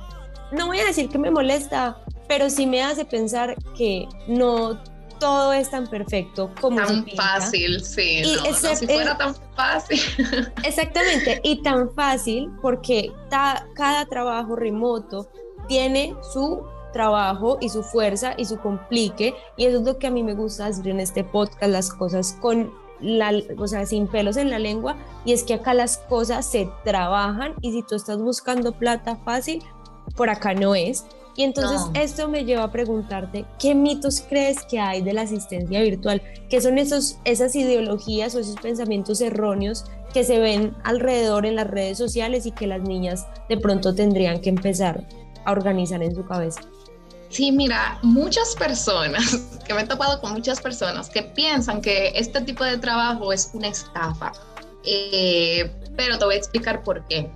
no 0.52 0.68
voy 0.68 0.80
a 0.80 0.86
decir 0.86 1.10
que 1.10 1.20
me 1.20 1.30
molesta, 1.30 2.00
pero 2.28 2.50
sí 2.50 2.66
me 2.66 2.82
hace 2.82 3.06
pensar 3.06 3.56
que 3.78 4.08
no 4.28 4.82
todo 5.20 5.54
es 5.54 5.70
tan 5.70 5.88
perfecto 5.88 6.52
como 6.60 6.78
tan 6.78 7.06
fácil, 7.16 7.84
sí. 7.84 8.22
no, 8.22 8.54
si 8.54 8.88
fuera 8.88 9.18
tan 9.18 9.36
fácil. 9.56 10.00
Exactamente, 10.64 11.40
y 11.44 11.62
tan 11.62 11.94
fácil 11.94 12.52
porque 12.62 13.12
cada 13.30 14.06
trabajo 14.06 14.56
remoto 14.56 15.30
tiene 15.68 16.16
su 16.34 16.64
trabajo 16.94 17.58
y 17.62 17.70
su 17.70 17.84
fuerza 17.84 18.34
y 18.38 18.46
su 18.46 18.60
complique 18.60 19.36
y 19.58 19.66
eso 19.66 19.78
es 19.80 19.86
lo 19.86 20.00
que 20.00 20.08
a 20.08 20.12
mí 20.12 20.24
me 20.24 20.34
gusta 20.34 20.66
decir 20.66 20.88
en 20.88 21.00
este 21.00 21.24
podcast, 21.24 21.72
las 21.72 21.92
cosas 21.92 22.38
con 22.42 22.74
la, 23.00 23.32
o 23.58 23.68
sea, 23.68 23.86
sin 23.86 24.08
pelos 24.08 24.38
en 24.38 24.50
la 24.50 24.60
lengua 24.60 24.96
y 25.26 25.34
es 25.34 25.44
que 25.44 25.54
acá 25.54 25.74
las 25.74 25.98
cosas 25.98 26.46
se 26.46 26.70
trabajan 26.84 27.54
y 27.62 27.72
si 27.72 27.84
tú 27.84 27.96
estás 27.96 28.18
buscando 28.18 28.74
plata 28.74 29.18
fácil, 29.24 29.64
por 30.16 30.30
acá 30.30 30.54
no 30.54 30.76
es. 30.76 31.06
Y 31.40 31.44
entonces 31.44 31.80
esto 31.94 32.28
me 32.28 32.44
lleva 32.44 32.66
a 32.66 32.72
preguntarte, 32.74 33.46
¿qué 33.60 33.74
mitos 33.74 34.22
crees 34.28 34.66
que 34.66 34.78
hay 34.78 35.02
de 35.02 35.14
la 35.14 35.22
asistencia 35.22 35.80
virtual? 35.80 36.22
¿Qué 36.50 36.60
son 36.60 36.78
esos, 36.78 37.18
esas 37.24 37.56
ideologías 37.56 38.36
o 38.36 38.40
esos 38.40 38.58
pensamientos 38.58 39.22
erróneos 39.22 39.86
que 40.14 40.26
se 40.26 40.38
ven 40.38 40.76
alrededor 40.84 41.46
en 41.46 41.56
las 41.56 41.68
redes 41.68 41.98
sociales 41.98 42.46
y 42.46 42.52
que 42.52 42.68
las 42.68 42.82
niñas 42.82 43.26
de 43.48 43.56
pronto 43.56 43.96
tendrían 43.96 44.42
que 44.42 44.50
empezar 44.50 45.08
a 45.46 45.54
organizar 45.54 46.04
en 46.04 46.14
su 46.14 46.26
cabeza? 46.26 46.60
Sí, 47.30 47.54
mira, 47.54 48.00
muchas 48.02 48.54
personas, 48.56 49.38
que 49.66 49.74
me 49.74 49.84
he 49.84 49.88
topado 49.88 50.20
con 50.20 50.34
muchas 50.34 50.60
personas 50.60 51.10
que 51.10 51.24
piensan 51.24 51.80
que 51.80 52.12
este 52.16 52.42
tipo 52.42 52.66
de 52.66 52.78
trabajo 52.80 53.32
es 53.32 53.52
una 53.54 53.70
estafa, 53.70 54.34
eh, 54.84 55.72
pero 55.96 56.18
te 56.18 56.26
voy 56.26 56.36
a 56.36 56.38
explicar 56.38 56.84
por 56.84 57.08
qué. 57.08 57.32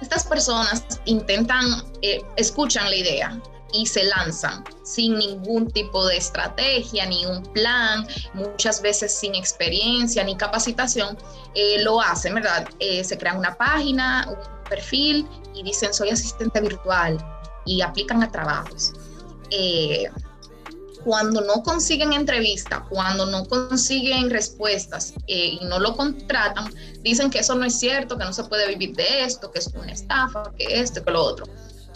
Estas 0.00 0.24
personas 0.24 0.84
intentan, 1.04 1.64
eh, 2.02 2.22
escuchan 2.36 2.88
la 2.88 2.96
idea 2.96 3.40
y 3.72 3.84
se 3.86 4.04
lanzan 4.04 4.64
sin 4.82 5.18
ningún 5.18 5.70
tipo 5.70 6.06
de 6.06 6.16
estrategia, 6.16 7.04
ni 7.06 7.26
un 7.26 7.42
plan, 7.52 8.06
muchas 8.32 8.80
veces 8.80 9.12
sin 9.12 9.34
experiencia 9.34 10.24
ni 10.24 10.36
capacitación, 10.36 11.18
eh, 11.54 11.82
lo 11.82 12.00
hacen, 12.00 12.34
¿verdad? 12.34 12.68
se 12.78 13.18
crean 13.18 13.36
una 13.36 13.56
página, 13.56 14.26
un 14.28 14.68
perfil 14.68 15.28
y 15.54 15.62
dicen 15.62 15.92
soy 15.92 16.10
asistente 16.10 16.60
virtual 16.60 17.18
y 17.66 17.82
aplican 17.82 18.22
a 18.22 18.30
trabajos. 18.30 18.92
Cuando 21.04 21.40
no 21.40 21.62
consiguen 21.62 22.12
entrevista, 22.12 22.84
cuando 22.88 23.26
no 23.26 23.44
consiguen 23.44 24.30
respuestas 24.30 25.14
eh, 25.26 25.58
y 25.60 25.64
no 25.64 25.78
lo 25.78 25.96
contratan, 25.96 26.72
dicen 27.02 27.30
que 27.30 27.38
eso 27.38 27.54
no 27.54 27.64
es 27.64 27.78
cierto, 27.78 28.18
que 28.18 28.24
no 28.24 28.32
se 28.32 28.44
puede 28.44 28.68
vivir 28.68 28.94
de 28.96 29.24
esto, 29.24 29.50
que 29.50 29.60
es 29.60 29.68
una 29.68 29.92
estafa, 29.92 30.52
que 30.58 30.80
esto, 30.80 31.04
que 31.04 31.10
lo 31.10 31.22
otro. 31.22 31.46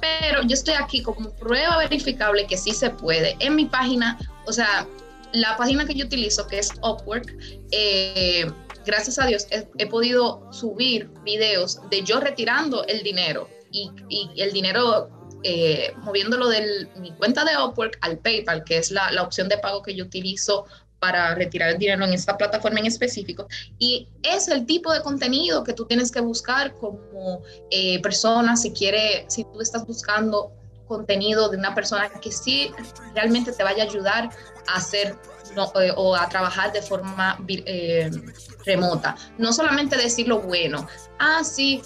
Pero 0.01 0.43
yo 0.43 0.55
estoy 0.55 0.75
aquí 0.75 1.03
como 1.03 1.31
prueba 1.31 1.79
verificable 1.79 2.47
que 2.47 2.57
sí 2.57 2.73
se 2.73 2.91
puede. 2.91 3.37
En 3.39 3.55
mi 3.55 3.67
página, 3.67 4.19
o 4.47 4.53
sea, 4.53 4.87
la 5.33 5.57
página 5.57 5.87
que 5.87 5.95
yo 5.95 6.07
utilizo, 6.07 6.47
que 6.47 6.59
es 6.59 6.71
Upwork, 6.83 7.35
eh, 7.71 8.51
gracias 8.85 9.19
a 9.19 9.27
Dios 9.27 9.47
he, 9.51 9.87
podido 9.87 10.47
subir 10.53 11.09
videos 11.25 11.81
de 11.91 12.03
yo 12.03 12.21
retirando 12.21 12.85
el 12.87 13.03
dinero 13.03 13.49
y 13.71 13.91
el 14.37 14.53
dinero 14.53 15.22
eh, 15.45 15.95
moviéndolo 15.99 16.49
de 16.49 16.89
mi 16.97 17.13
cuenta 17.13 17.45
de 17.45 17.53
Upwork 17.57 17.99
al 18.01 18.19
PayPal, 18.19 18.65
que 18.65 18.79
es 18.79 18.91
la, 18.91 19.11
la, 19.11 19.23
opción 19.23 19.49
de 19.49 19.59
pago 19.59 19.83
que 19.83 19.95
yo 19.95 20.05
utilizo 20.05 20.67
para 21.03 21.35
retirar 21.35 21.71
el 21.71 21.79
dinero 21.79 22.05
en 22.05 22.13
esta 22.13 22.39
plataforma 22.39 22.79
en 22.79 22.87
específico. 22.87 23.49
Y 23.79 24.07
es 24.23 24.47
el 24.47 24.67
tipo 24.67 24.93
de 24.93 25.03
contenido 25.03 25.65
que 25.65 25.73
tú 25.73 25.85
tienes 25.85 26.13
que 26.13 26.21
buscar 26.21 26.75
como 26.77 27.43
eh, 27.71 28.01
persona, 28.03 28.57
si 28.57 28.71
quiere, 28.71 29.25
si 29.29 29.43
tú 29.43 29.61
estás 29.61 29.85
buscando 29.85 30.53
contenido 30.87 31.49
de 31.49 31.57
una 31.57 31.75
persona 31.75 32.09
que 32.09 32.31
sí 32.31 32.71
realmente 33.15 33.51
te 33.51 33.65
vaya 33.65 33.83
a 33.83 33.87
ayudar 33.87 34.31
a 34.69 34.77
hacer 34.77 35.17
eh, 35.81 35.93
o 35.97 36.15
a 36.15 36.29
trabajar 36.29 36.73
de 36.73 36.83
forma 36.83 37.37
remota. 38.65 39.17
No 39.39 39.53
solamente 39.53 39.97
decir 39.97 40.29
lo 40.29 40.41
bueno, 40.41 40.87
ah, 41.19 41.43
sí, 41.43 41.83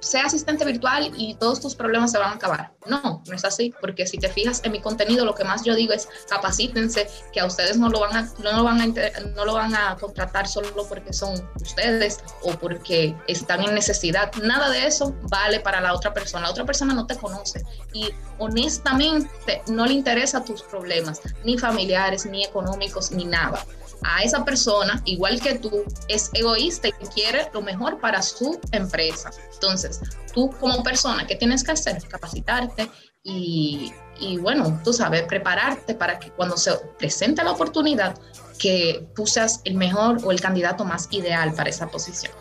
sea 0.00 0.24
asistente 0.24 0.64
virtual 0.64 1.12
y 1.16 1.34
todos 1.34 1.60
tus 1.60 1.74
problemas 1.74 2.12
se 2.12 2.18
van 2.18 2.32
a 2.32 2.34
acabar. 2.34 2.72
No, 2.86 3.22
no 3.26 3.34
es 3.34 3.44
así, 3.44 3.74
porque 3.80 4.06
si 4.06 4.18
te 4.18 4.28
fijas 4.28 4.60
en 4.64 4.72
mi 4.72 4.80
contenido, 4.80 5.24
lo 5.24 5.34
que 5.34 5.44
más 5.44 5.64
yo 5.64 5.74
digo 5.74 5.92
es 5.92 6.08
capacítense, 6.28 7.08
que 7.32 7.40
a 7.40 7.46
ustedes 7.46 7.78
no 7.78 7.88
lo 7.88 8.00
van 8.00 8.16
a, 8.16 8.22
no 8.42 8.52
lo 8.52 8.64
van 8.64 8.80
a, 8.80 8.86
no 9.34 9.44
lo 9.44 9.54
van 9.54 9.74
a 9.74 9.96
contratar 9.96 10.46
solo 10.46 10.86
porque 10.88 11.12
son 11.12 11.48
ustedes 11.60 12.20
o 12.42 12.52
porque 12.52 13.16
están 13.26 13.62
en 13.62 13.74
necesidad. 13.74 14.32
Nada 14.42 14.70
de 14.70 14.86
eso 14.86 15.14
vale 15.22 15.60
para 15.60 15.80
la 15.80 15.94
otra 15.94 16.12
persona. 16.14 16.44
La 16.44 16.50
otra 16.50 16.64
persona 16.64 16.94
no 16.94 17.06
te 17.06 17.16
conoce 17.16 17.64
y 17.92 18.10
honestamente 18.38 19.62
no 19.68 19.86
le 19.86 19.94
interesa 19.94 20.44
tus 20.44 20.62
problemas, 20.62 21.20
ni 21.44 21.58
familiares, 21.58 22.26
ni 22.26 22.44
económicos, 22.44 23.10
ni 23.10 23.24
nada 23.24 23.64
a 24.02 24.22
esa 24.22 24.44
persona, 24.44 25.02
igual 25.04 25.40
que 25.40 25.58
tú, 25.58 25.84
es 26.08 26.30
egoísta 26.34 26.88
y 26.88 26.92
quiere 27.14 27.48
lo 27.52 27.62
mejor 27.62 28.00
para 28.00 28.22
su 28.22 28.58
empresa. 28.72 29.30
Entonces, 29.54 30.00
tú 30.32 30.50
como 30.60 30.82
persona, 30.82 31.26
¿qué 31.26 31.36
tienes 31.36 31.64
que 31.64 31.72
hacer? 31.72 32.02
Capacitarte 32.08 32.90
y, 33.22 33.92
y 34.20 34.38
bueno, 34.38 34.80
tú 34.84 34.92
sabes, 34.92 35.22
prepararte 35.22 35.94
para 35.94 36.18
que 36.18 36.30
cuando 36.30 36.56
se 36.56 36.72
presente 36.98 37.42
la 37.42 37.52
oportunidad, 37.52 38.18
que 38.58 39.08
tú 39.14 39.26
seas 39.26 39.60
el 39.64 39.74
mejor 39.74 40.18
o 40.24 40.32
el 40.32 40.40
candidato 40.40 40.84
más 40.84 41.08
ideal 41.10 41.52
para 41.54 41.70
esa 41.70 41.88
posición. 41.88 42.32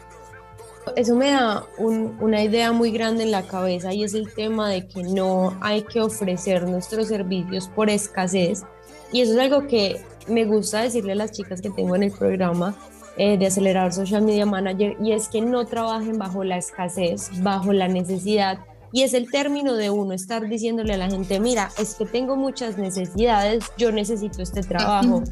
Eso 0.95 1.15
me 1.15 1.31
da 1.31 1.65
una 1.77 2.43
idea 2.43 2.71
muy 2.71 2.91
grande 2.91 3.23
en 3.23 3.31
la 3.31 3.47
cabeza 3.47 3.91
y 3.91 4.03
es 4.03 4.13
el 4.13 4.31
tema 4.33 4.69
de 4.69 4.87
que 4.87 5.03
no 5.03 5.57
hay 5.61 5.81
que 5.81 5.99
ofrecer 5.99 6.67
nuestros 6.67 7.07
servicios 7.07 7.67
por 7.69 7.89
escasez. 7.89 8.63
Y 9.11 9.21
eso 9.21 9.33
es 9.33 9.39
algo 9.39 9.67
que 9.67 10.05
me 10.27 10.45
gusta 10.45 10.81
decirle 10.81 11.13
a 11.13 11.15
las 11.15 11.31
chicas 11.31 11.61
que 11.61 11.69
tengo 11.69 11.95
en 11.95 12.03
el 12.03 12.11
programa 12.11 12.75
eh, 13.17 13.37
de 13.37 13.47
acelerar 13.47 13.93
Social 13.93 14.21
Media 14.23 14.45
Manager 14.45 14.97
y 15.01 15.13
es 15.13 15.29
que 15.29 15.41
no 15.41 15.65
trabajen 15.65 16.17
bajo 16.17 16.43
la 16.43 16.57
escasez, 16.57 17.29
bajo 17.41 17.71
la 17.71 17.87
necesidad. 17.87 18.59
Y 18.91 19.03
es 19.03 19.13
el 19.13 19.29
término 19.29 19.75
de 19.75 19.89
uno 19.89 20.13
estar 20.13 20.47
diciéndole 20.47 20.93
a 20.93 20.97
la 20.97 21.09
gente, 21.09 21.39
mira, 21.39 21.69
es 21.77 21.95
que 21.95 22.05
tengo 22.05 22.35
muchas 22.35 22.77
necesidades, 22.77 23.65
yo 23.77 23.91
necesito 23.91 24.41
este 24.41 24.63
trabajo. 24.63 25.23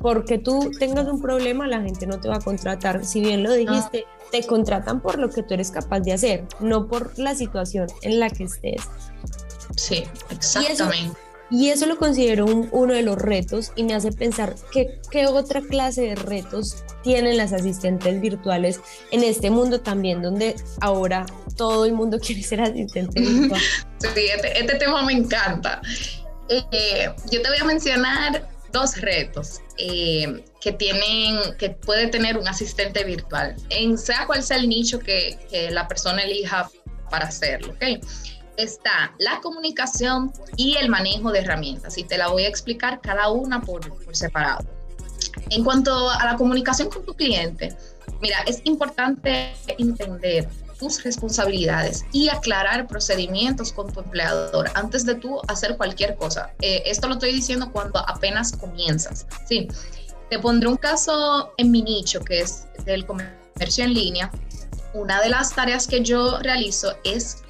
Porque 0.00 0.38
tú 0.38 0.70
tengas 0.78 1.06
un 1.06 1.20
problema, 1.20 1.66
la 1.66 1.80
gente 1.80 2.06
no 2.06 2.20
te 2.20 2.28
va 2.28 2.36
a 2.36 2.40
contratar. 2.40 3.04
Si 3.06 3.20
bien 3.20 3.42
lo 3.42 3.52
dijiste, 3.52 4.04
te 4.30 4.46
contratan 4.46 5.00
por 5.00 5.18
lo 5.18 5.30
que 5.30 5.42
tú 5.42 5.54
eres 5.54 5.70
capaz 5.70 6.00
de 6.00 6.12
hacer, 6.12 6.44
no 6.60 6.88
por 6.88 7.18
la 7.18 7.34
situación 7.34 7.88
en 8.02 8.20
la 8.20 8.28
que 8.28 8.44
estés. 8.44 8.82
Sí, 9.76 10.04
exactamente. 10.30 11.16
Y 11.54 11.70
eso 11.70 11.86
lo 11.86 11.96
considero 11.96 12.46
uno 12.46 12.94
de 12.94 13.02
los 13.02 13.16
retos 13.16 13.70
y 13.76 13.84
me 13.84 13.94
hace 13.94 14.10
pensar 14.10 14.56
qué, 14.72 14.98
qué 15.08 15.28
otra 15.28 15.60
clase 15.60 16.02
de 16.02 16.14
retos 16.16 16.82
tienen 17.04 17.36
las 17.36 17.52
asistentes 17.52 18.20
virtuales 18.20 18.80
en 19.12 19.22
este 19.22 19.50
mundo 19.50 19.80
también, 19.80 20.20
donde 20.20 20.56
ahora 20.80 21.24
todo 21.56 21.84
el 21.84 21.92
mundo 21.92 22.18
quiere 22.24 22.42
ser 22.42 22.60
asistente 22.60 23.20
virtual. 23.20 23.60
Sí, 24.14 24.26
este, 24.34 24.58
este 24.58 24.74
tema 24.74 25.02
me 25.02 25.12
encanta. 25.12 25.80
Eh, 26.48 27.08
yo 27.30 27.40
te 27.40 27.48
voy 27.48 27.58
a 27.58 27.64
mencionar 27.64 28.48
dos 28.72 29.00
retos 29.00 29.60
eh, 29.78 30.44
que 30.60 30.72
tienen, 30.72 31.38
que 31.56 31.70
puede 31.70 32.08
tener 32.08 32.36
un 32.36 32.48
asistente 32.48 33.04
virtual, 33.04 33.54
en 33.70 33.96
sea 33.96 34.26
cual 34.26 34.42
sea 34.42 34.56
el 34.56 34.68
nicho 34.68 34.98
que, 34.98 35.38
que 35.48 35.70
la 35.70 35.86
persona 35.86 36.22
elija 36.22 36.68
para 37.08 37.28
hacerlo, 37.28 37.72
¿ok? 37.72 38.04
Está 38.56 39.14
la 39.18 39.40
comunicación 39.40 40.32
y 40.56 40.76
el 40.76 40.88
manejo 40.88 41.32
de 41.32 41.40
herramientas. 41.40 41.98
Y 41.98 42.04
te 42.04 42.18
la 42.18 42.28
voy 42.28 42.44
a 42.44 42.48
explicar 42.48 43.00
cada 43.00 43.30
una 43.30 43.60
por, 43.60 43.82
separado. 44.14 44.64
En 45.50 45.64
cuanto 45.64 46.10
a 46.10 46.24
la 46.24 46.36
comunicación 46.36 46.88
con 46.88 47.04
tu 47.04 47.14
cliente, 47.14 47.76
mira, 48.20 48.38
es 48.46 48.60
importante 48.64 49.54
entender 49.78 50.48
tus 50.78 51.02
responsabilidades 51.02 52.04
y 52.12 52.28
aclarar 52.28 52.86
procedimientos 52.86 53.72
con 53.72 53.92
tu 53.92 54.00
empleador 54.00 54.70
antes 54.74 55.06
de 55.06 55.14
tú 55.14 55.40
hacer 55.48 55.76
cualquier 55.76 56.16
cosa. 56.16 56.50
Eh, 56.60 56.82
esto 56.86 57.08
lo 57.08 57.14
estoy 57.14 57.32
diciendo 57.32 57.70
cuando 57.72 57.98
apenas 58.08 58.52
comienzas. 58.52 59.26
Sí, 59.46 59.68
te 60.30 60.38
pondré 60.38 60.68
un 60.68 60.76
caso 60.76 61.52
en 61.56 61.70
mi 61.70 61.82
nicho 61.82 62.20
que 62.20 62.40
es 62.40 62.66
del 62.84 63.06
comercio 63.06 63.84
en 63.84 63.94
línea. 63.94 64.30
Una 64.92 65.20
de 65.20 65.28
las 65.28 65.54
tareas 65.54 65.86
que 65.86 66.02
yo 66.02 66.38
realizo 66.40 66.94
es 67.04 67.43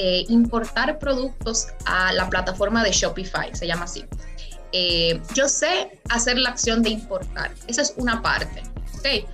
eh, 0.00 0.24
importar 0.28 1.00
productos 1.00 1.66
a 1.84 2.12
la 2.12 2.30
plataforma 2.30 2.84
de 2.84 2.92
Shopify, 2.92 3.52
se 3.52 3.66
llama 3.66 3.84
así. 3.84 4.04
Eh, 4.70 5.20
yo 5.34 5.48
sé 5.48 5.98
hacer 6.08 6.38
la 6.38 6.50
acción 6.50 6.84
de 6.84 6.90
importar, 6.90 7.50
esa 7.66 7.82
es 7.82 7.94
una 7.96 8.22
parte. 8.22 8.62
¿okay? 8.96 9.26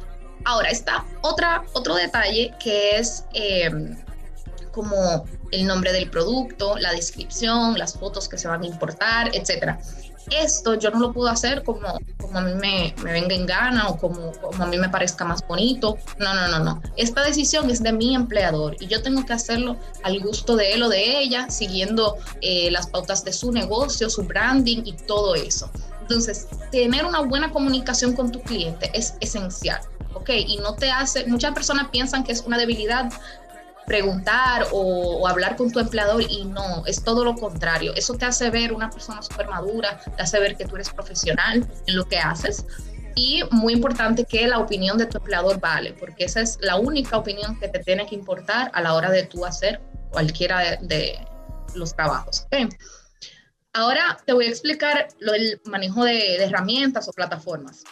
Ahora 0.46 0.70
está 0.70 1.04
otra, 1.20 1.64
otro 1.74 1.96
detalle 1.96 2.54
que 2.58 2.96
es 2.96 3.26
eh, 3.34 3.70
como 4.72 5.26
el 5.50 5.66
nombre 5.66 5.92
del 5.92 6.08
producto, 6.08 6.78
la 6.78 6.92
descripción, 6.92 7.78
las 7.78 7.92
fotos 7.98 8.26
que 8.26 8.38
se 8.38 8.48
van 8.48 8.62
a 8.62 8.66
importar, 8.66 9.36
etcétera 9.36 9.78
esto 10.30 10.74
yo 10.74 10.90
no 10.90 11.00
lo 11.00 11.12
puedo 11.12 11.28
hacer 11.28 11.62
como, 11.62 11.98
como 12.20 12.38
a 12.38 12.42
mí 12.42 12.52
me, 12.54 12.94
me 13.02 13.12
venga 13.12 13.34
en 13.34 13.46
gana 13.46 13.88
o 13.88 13.96
como, 13.96 14.32
como 14.32 14.64
a 14.64 14.66
mí 14.66 14.78
me 14.78 14.88
parezca 14.88 15.24
más 15.24 15.46
bonito. 15.46 15.96
No, 16.18 16.34
no, 16.34 16.48
no, 16.48 16.58
no. 16.60 16.82
Esta 16.96 17.22
decisión 17.22 17.70
es 17.70 17.82
de 17.82 17.92
mi 17.92 18.14
empleador 18.14 18.76
y 18.80 18.86
yo 18.86 19.02
tengo 19.02 19.24
que 19.24 19.32
hacerlo 19.32 19.76
al 20.02 20.20
gusto 20.20 20.56
de 20.56 20.74
él 20.74 20.82
o 20.82 20.88
de 20.88 21.20
ella, 21.20 21.50
siguiendo 21.50 22.16
eh, 22.40 22.70
las 22.70 22.86
pautas 22.86 23.24
de 23.24 23.32
su 23.32 23.52
negocio, 23.52 24.10
su 24.10 24.22
branding 24.24 24.82
y 24.84 24.92
todo 24.92 25.34
eso. 25.34 25.70
Entonces, 26.00 26.48
tener 26.70 27.06
una 27.06 27.20
buena 27.20 27.50
comunicación 27.50 28.14
con 28.14 28.30
tu 28.30 28.40
cliente 28.40 28.90
es 28.92 29.14
esencial. 29.20 29.80
¿ok? 30.14 30.30
Y 30.30 30.56
no 30.58 30.74
te 30.74 30.90
hace, 30.90 31.26
muchas 31.26 31.52
personas 31.54 31.88
piensan 31.88 32.24
que 32.24 32.32
es 32.32 32.42
una 32.42 32.56
debilidad 32.56 33.10
preguntar 33.86 34.66
o, 34.72 35.26
hablar 35.28 35.56
con 35.56 35.70
tu 35.70 35.78
empleador 35.78 36.22
y 36.22 36.44
no, 36.44 36.84
es 36.86 37.02
todo 37.02 37.24
lo 37.24 37.34
contrario. 37.34 37.92
Eso 37.94 38.14
te 38.14 38.24
hace 38.24 38.50
ver 38.50 38.72
una 38.72 38.90
persona 38.90 39.22
súper 39.22 39.48
madura, 39.48 40.00
te 40.16 40.22
hace 40.22 40.38
ver 40.40 40.56
que 40.56 40.64
tú 40.64 40.76
eres 40.76 40.90
profesional 40.90 41.66
en 41.86 41.96
lo 41.96 42.04
que 42.06 42.18
haces. 42.18 42.66
Y 43.16 43.42
muy 43.50 43.72
importante 43.72 44.24
que 44.24 44.46
la 44.46 44.58
opinión 44.58 44.98
de 44.98 45.06
tu 45.06 45.18
empleador 45.18 45.60
vale, 45.60 45.92
porque 45.92 46.24
esa 46.24 46.40
es 46.40 46.58
la 46.60 46.76
única 46.76 47.16
opinión 47.16 47.58
que 47.60 47.68
te 47.68 47.78
tiene 47.78 48.06
que 48.06 48.14
importar 48.14 48.70
a 48.74 48.80
la 48.80 48.94
hora 48.94 49.10
de 49.10 49.24
tú 49.24 49.44
hacer 49.44 49.80
cualquiera 50.10 50.78
de, 50.80 51.18
los 51.74 51.94
trabajos. 51.94 52.46
Ahora 53.72 54.18
te 54.24 54.32
voy 54.32 54.46
a 54.46 54.50
explicar 54.50 55.08
lo, 55.18 55.34
el 55.34 55.60
manejo 55.64 56.04
de 56.04 56.36
herramientas 56.36 57.08
o 57.08 57.12
plataformas 57.12 57.82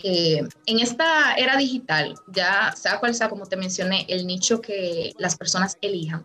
en 0.00 0.78
esta 0.78 1.34
era 1.34 1.56
digital, 1.56 2.14
ya 2.28 2.72
sea 2.76 3.00
cual 3.00 3.14
sea, 3.14 3.28
como 3.28 3.46
te 3.46 3.56
mencioné, 3.56 4.06
el 4.08 4.26
nicho 4.26 4.60
que 4.60 5.12
las 5.18 5.36
personas 5.36 5.76
elijan, 5.80 6.24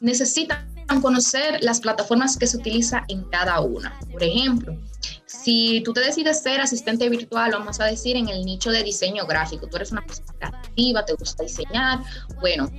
necesitan 0.00 0.68
conocer 1.00 1.62
las 1.62 1.80
plataformas 1.80 2.36
que 2.36 2.46
se 2.46 2.58
utiliza 2.58 3.04
en 3.08 3.24
cada 3.24 3.60
una. 3.60 3.98
Por 4.12 4.22
ejemplo, 4.22 4.76
si 5.24 5.80
tú 5.82 5.94
te 5.94 6.00
decides 6.00 6.42
ser 6.42 6.60
asistente 6.60 7.08
virtual, 7.08 7.52
vamos 7.52 7.80
a 7.80 7.86
decir, 7.86 8.16
en 8.16 8.28
el 8.28 8.44
nicho 8.44 8.70
de 8.70 8.82
diseño 8.82 9.26
gráfico, 9.26 9.66
tú 9.66 9.76
eres 9.76 9.92
una 9.92 10.04
persona 10.04 10.34
creativa, 10.38 11.04
te 11.04 11.14
gusta 11.14 11.44
diseñar, 11.44 12.00
bueno, 12.40 12.70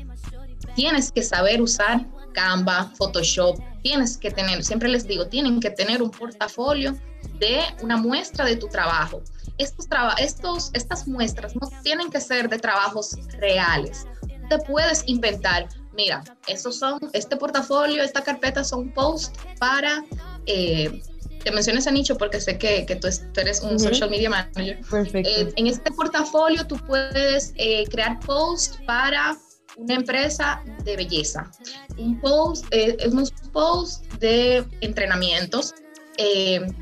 tienes 0.75 1.11
que 1.11 1.23
saber 1.23 1.63
usar 1.63 2.05
Canva, 2.33 2.91
Photoshop, 2.95 3.57
tienes 3.81 4.17
que 4.17 4.29
tener, 4.29 4.63
siempre 4.63 4.87
les 4.87 5.07
digo, 5.07 5.25
tienen 5.27 5.59
que 5.59 5.71
tener 5.71 6.03
un 6.03 6.11
portafolio 6.11 6.95
de 7.39 7.61
una 7.81 7.97
muestra 7.97 8.45
de 8.45 8.55
tu 8.55 8.67
trabajo 8.67 9.23
estos, 9.61 9.87
estos, 10.17 10.71
estas 10.73 11.07
muestras 11.07 11.55
no 11.55 11.69
tienen 11.83 12.09
que 12.09 12.19
ser 12.19 12.49
de 12.49 12.57
trabajos 12.57 13.15
reales. 13.39 14.07
Te 14.49 14.57
puedes 14.59 15.03
inventar, 15.05 15.69
mira, 15.93 16.23
estos 16.47 16.79
son, 16.79 16.99
este 17.13 17.37
portafolio, 17.37 18.03
esta 18.03 18.23
carpeta 18.23 18.63
son 18.63 18.91
posts 18.91 19.31
para, 19.59 20.03
eh, 20.45 21.01
te 21.43 21.51
menciono 21.51 21.79
ese 21.79 21.91
nicho 21.91 22.17
porque 22.17 22.41
sé 22.41 22.57
que, 22.57 22.85
que 22.85 22.95
tú, 22.95 23.07
eres 23.35 23.61
un 23.61 23.79
social 23.79 24.09
media 24.09 24.29
manager. 24.29 24.81
Perfecto. 24.89 25.29
Eh, 25.29 25.53
en 25.55 25.67
este 25.67 25.91
portafolio 25.91 26.65
tú 26.67 26.77
puedes 26.77 27.53
eh, 27.55 27.85
crear 27.89 28.19
posts 28.19 28.79
para 28.85 29.37
una 29.77 29.93
empresa 29.95 30.61
de 30.83 30.97
belleza, 30.97 31.49
un 31.97 32.19
post, 32.19 32.65
unos 33.07 33.31
posts 33.53 34.19
de 34.19 34.65
entrenamientos. 34.81 35.73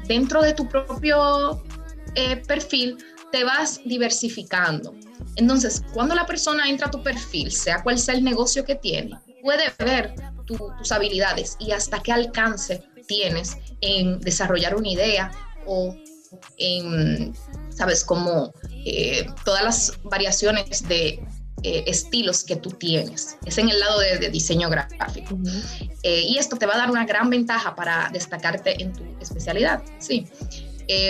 dentro 0.07 0.41
de 0.41 0.53
tu 0.53 0.67
propio 0.67 1.63
eh, 2.15 2.37
perfil, 2.47 2.97
te 3.31 3.43
vas 3.43 3.79
diversificando. 3.85 4.95
Entonces, 5.35 5.83
cuando 5.93 6.15
la 6.15 6.25
persona 6.25 6.67
entra 6.69 6.87
a 6.87 6.91
tu 6.91 7.03
perfil, 7.03 7.51
sea 7.51 7.83
cual 7.83 7.99
sea 7.99 8.15
el 8.15 8.23
negocio 8.23 8.65
que 8.65 8.75
tiene, 8.75 9.17
puede 9.41 9.71
ver 9.79 10.15
tus 10.45 10.91
habilidades 10.91 11.55
y 11.59 11.71
hasta 11.71 12.01
qué 12.01 12.11
alcance 12.11 12.83
tienes 13.07 13.55
en 13.81 14.19
desarrollar 14.21 14.75
una 14.75 14.89
idea 14.89 15.31
o 15.65 15.95
en, 16.57 17.35
sabes, 17.69 18.03
como 18.03 18.51
eh, 18.85 19.27
todas 19.45 19.63
las 19.63 19.93
variaciones 20.03 20.87
de 20.87 21.23
eh, 21.63 21.83
estilos 21.85 22.43
que 22.43 22.55
tú 22.55 22.71
tienes. 22.71 23.37
Es 23.45 23.57
en 23.57 23.69
el 23.69 23.79
lado 23.79 23.99
de, 23.99 24.29
diseño 24.29 24.69
gráfico. 24.69 25.37
y 26.03 26.37
esto 26.37 26.55
te 26.55 26.65
va 26.65 26.75
a 26.75 26.77
dar 26.77 26.91
una 26.91 27.05
gran 27.05 27.29
ventaja 27.29 27.75
para 27.75 28.09
destacarte 28.11 28.81
en 28.81 28.93
tu 28.93 29.03
especialidad. 29.21 29.83
Sí. 29.99 30.27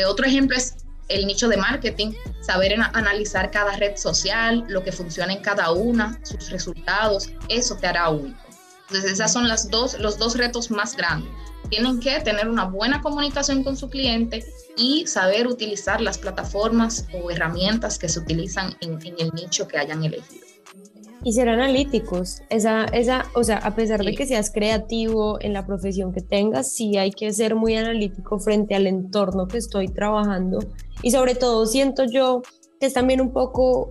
otro 0.06 0.26
ejemplo 0.26 0.58
es 0.58 0.76
el 1.10 1.26
nicho 1.28 1.48
de 1.50 1.58
marketing, 1.58 2.14
saber 2.40 2.80
analizar 2.94 3.52
cada 3.52 3.76
red 3.76 3.98
social, 3.98 4.66
lo 4.68 4.84
que 4.84 4.92
funciona 4.92 5.34
en 5.34 5.42
cada 5.42 5.72
una, 5.72 6.20
sus 6.24 6.50
resultados, 6.50 7.32
eso 7.50 7.76
te 7.76 7.88
hará 7.88 8.10
único. 8.10 8.40
Entonces, 8.88 9.14
esos 9.14 9.32
son 9.32 9.48
las 9.48 9.70
dos, 9.70 10.00
los 10.00 10.18
dos 10.18 10.38
retos 10.38 10.72
más 10.72 10.96
grandes. 10.96 11.32
Tienen 11.70 12.00
que 12.00 12.20
tener 12.22 12.48
una 12.48 12.66
buena 12.66 13.02
comunicación 13.02 13.64
con 13.64 13.78
su 13.78 13.90
cliente 13.90 14.44
y 14.76 15.06
saber 15.06 15.46
utilizar 15.46 16.02
las 16.02 16.18
plataformas 16.18 17.06
o 17.14 17.30
herramientas 17.30 18.00
que 18.00 18.10
se 18.10 18.20
utilizan 18.20 18.76
en, 18.82 18.94
en 19.06 19.16
el 19.20 19.32
nicho 19.34 19.68
que 19.68 19.78
hayan 19.78 20.04
elegido 20.04 20.49
y 21.24 21.34
ser 21.34 21.50
analíticos. 21.50 22.42
Esa, 22.50 22.86
esa, 22.86 23.26
o 23.36 23.44
sea, 23.44 23.58
a 23.58 23.76
pesar 23.76 24.04
de 24.04 24.14
que 24.16 24.26
seas 24.26 24.52
creativo 24.52 25.38
en 25.42 25.54
la 25.54 25.66
profesión 25.66 26.14
que 26.14 26.22
tengas, 26.22 26.72
sí 26.72 26.98
hay 26.98 27.12
que 27.12 27.32
ser 27.34 27.56
muy 27.56 27.76
analítico 27.76 28.40
frente 28.40 28.76
al 28.76 28.88
entorno 28.88 29.48
que 29.48 29.58
estoy 29.58 29.88
trabajando. 29.88 30.60
Y 31.02 31.12
sobre 31.12 31.36
todo 31.36 31.66
siento 31.66 32.06
yo 32.06 32.42
que 32.80 32.88
es 32.88 32.94
también 32.94 33.22
un 33.22 33.34
poco 33.34 33.90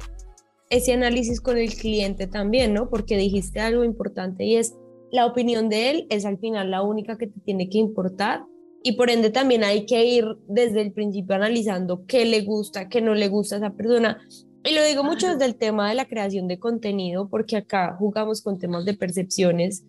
ese 0.70 0.92
análisis 0.92 1.40
con 1.40 1.58
el 1.58 1.74
cliente 1.74 2.26
también, 2.26 2.74
¿no? 2.74 2.88
Porque 2.88 3.16
dijiste 3.16 3.60
algo 3.60 3.84
importante 3.84 4.44
y 4.44 4.56
es 4.56 4.74
la 5.10 5.26
opinión 5.26 5.68
de 5.68 5.90
él 5.90 6.06
es 6.10 6.26
al 6.26 6.38
final 6.38 6.70
la 6.70 6.82
única 6.82 7.16
que 7.16 7.26
te 7.26 7.40
tiene 7.40 7.68
que 7.70 7.78
importar 7.78 8.44
y 8.82 8.92
por 8.92 9.10
ende 9.10 9.30
también 9.30 9.64
hay 9.64 9.86
que 9.86 10.04
ir 10.04 10.24
desde 10.46 10.82
el 10.82 10.92
principio 10.92 11.34
analizando 11.34 12.04
qué 12.06 12.24
le 12.24 12.42
gusta, 12.42 12.88
qué 12.88 13.00
no 13.00 13.14
le 13.14 13.28
gusta 13.28 13.56
a 13.56 13.58
esa 13.58 13.70
persona 13.70 14.20
y 14.64 14.74
lo 14.74 14.84
digo 14.84 15.04
mucho 15.04 15.28
desde 15.28 15.44
el 15.44 15.54
tema 15.54 15.88
de 15.88 15.94
la 15.94 16.06
creación 16.06 16.48
de 16.48 16.58
contenido, 16.58 17.28
porque 17.28 17.56
acá 17.56 17.96
jugamos 17.98 18.42
con 18.42 18.58
temas 18.58 18.84
de 18.84 18.94
percepciones. 18.94 19.84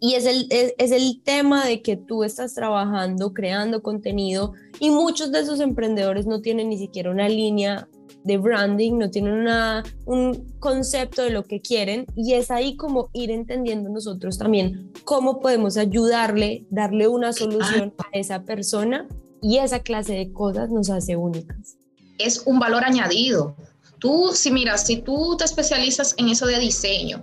Y 0.00 0.14
es 0.14 0.26
el, 0.26 0.48
es, 0.50 0.90
el 0.90 1.22
tema 1.22 1.64
de 1.64 1.80
que 1.80 1.96
tú 1.96 2.24
estás 2.24 2.54
trabajando, 2.54 3.32
creando 3.32 3.82
contenido, 3.82 4.52
y 4.80 4.90
muchos 4.90 5.30
de 5.30 5.40
esos 5.40 5.60
emprendedores 5.60 6.26
no 6.26 6.40
tienen 6.40 6.70
ni 6.70 6.78
siquiera 6.78 7.12
una 7.12 7.28
línea 7.28 7.88
de 8.24 8.36
branding, 8.36 8.98
no 8.98 9.10
tienen 9.10 9.34
una, 9.34 9.84
un 10.06 10.52
concepto 10.58 11.22
de 11.22 11.30
lo 11.30 11.44
que 11.44 11.60
quieren. 11.60 12.06
Y 12.16 12.34
es 12.34 12.50
ahí 12.50 12.76
como 12.76 13.10
ir 13.12 13.30
entendiendo 13.30 13.90
nosotros 13.90 14.38
también 14.38 14.92
cómo 15.04 15.38
podemos 15.38 15.76
ayudarle, 15.76 16.66
darle 16.68 17.06
una 17.06 17.32
solución 17.32 17.94
a 17.98 18.18
esa 18.18 18.42
persona 18.42 19.06
y 19.40 19.58
esa 19.58 19.80
clase 19.80 20.14
de 20.14 20.32
cosas 20.32 20.70
nos 20.70 20.90
hace 20.90 21.16
únicas 21.16 21.76
es 22.18 22.42
un 22.46 22.58
valor 22.58 22.84
añadido. 22.84 23.56
Tú, 23.98 24.32
si 24.34 24.50
mira, 24.50 24.76
si 24.78 24.96
tú 25.02 25.36
te 25.36 25.44
especializas 25.44 26.14
en 26.18 26.28
eso 26.28 26.46
de 26.46 26.58
diseño, 26.58 27.22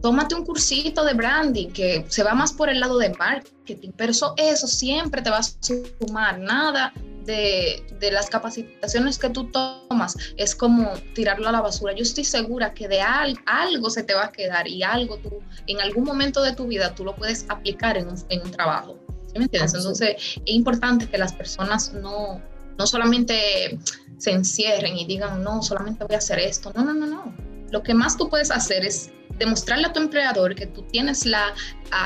tómate 0.00 0.34
un 0.34 0.44
cursito 0.44 1.04
de 1.04 1.14
branding 1.14 1.68
que 1.68 2.04
se 2.08 2.22
va 2.22 2.34
más 2.34 2.52
por 2.52 2.68
el 2.68 2.80
lado 2.80 2.98
de 2.98 3.10
marketing, 3.10 3.90
pero 3.96 4.12
eso, 4.12 4.34
eso 4.36 4.66
siempre 4.66 5.22
te 5.22 5.30
va 5.30 5.38
a 5.38 5.42
sumar. 5.42 6.38
Nada 6.38 6.92
de, 7.24 7.82
de, 7.98 8.12
las 8.12 8.28
capacitaciones 8.28 9.18
que 9.18 9.30
tú 9.30 9.50
tomas 9.50 10.16
es 10.36 10.54
como 10.54 10.92
tirarlo 11.14 11.48
a 11.48 11.52
la 11.52 11.62
basura. 11.62 11.94
Yo 11.94 12.02
estoy 12.02 12.24
segura 12.24 12.74
que 12.74 12.86
de 12.86 13.00
algo 13.00 13.88
se 13.88 14.02
te 14.02 14.14
va 14.14 14.26
a 14.26 14.32
quedar 14.32 14.68
y 14.68 14.82
algo 14.82 15.16
tú, 15.18 15.40
en 15.66 15.80
algún 15.80 16.04
momento 16.04 16.42
de 16.42 16.54
tu 16.54 16.66
vida, 16.66 16.94
tú 16.94 17.04
lo 17.04 17.16
puedes 17.16 17.46
aplicar 17.48 17.96
en 17.96 18.08
un, 18.08 18.16
en 18.28 18.42
un 18.42 18.50
trabajo. 18.50 18.98
¿Sí 19.26 19.38
me 19.38 19.44
entiendes? 19.44 19.74
Entonces, 19.74 20.16
es 20.18 20.42
importante 20.44 21.08
que 21.08 21.16
las 21.16 21.32
personas 21.32 21.94
no, 21.94 22.42
no 22.78 22.86
solamente 22.86 23.78
se 24.18 24.30
encierren 24.30 24.96
y 24.96 25.06
digan, 25.06 25.42
no, 25.42 25.62
solamente 25.62 26.04
voy 26.04 26.14
a 26.14 26.18
hacer 26.18 26.38
esto. 26.38 26.72
No, 26.74 26.84
no, 26.84 26.94
no, 26.94 27.06
no. 27.06 27.34
Lo 27.70 27.82
que 27.82 27.94
más 27.94 28.16
tú 28.16 28.28
puedes 28.28 28.50
hacer 28.50 28.84
es 28.84 29.10
demostrarle 29.38 29.86
a 29.86 29.92
tu 29.92 30.00
empleador 30.00 30.54
que 30.54 30.66
tú 30.66 30.82
tienes 30.82 31.26
la, 31.26 31.54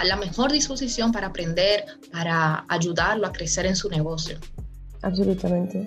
la 0.05 0.17
mejor 0.17 0.51
disposición 0.51 1.13
para 1.13 1.29
aprender, 1.29 1.85
para 2.11 2.65
ayudarlo 2.69 3.27
a 3.27 3.33
crecer 3.33 3.67
en 3.67 3.77
su 3.77 3.89
negocio. 3.91 4.39
Absolutamente. 5.03 5.87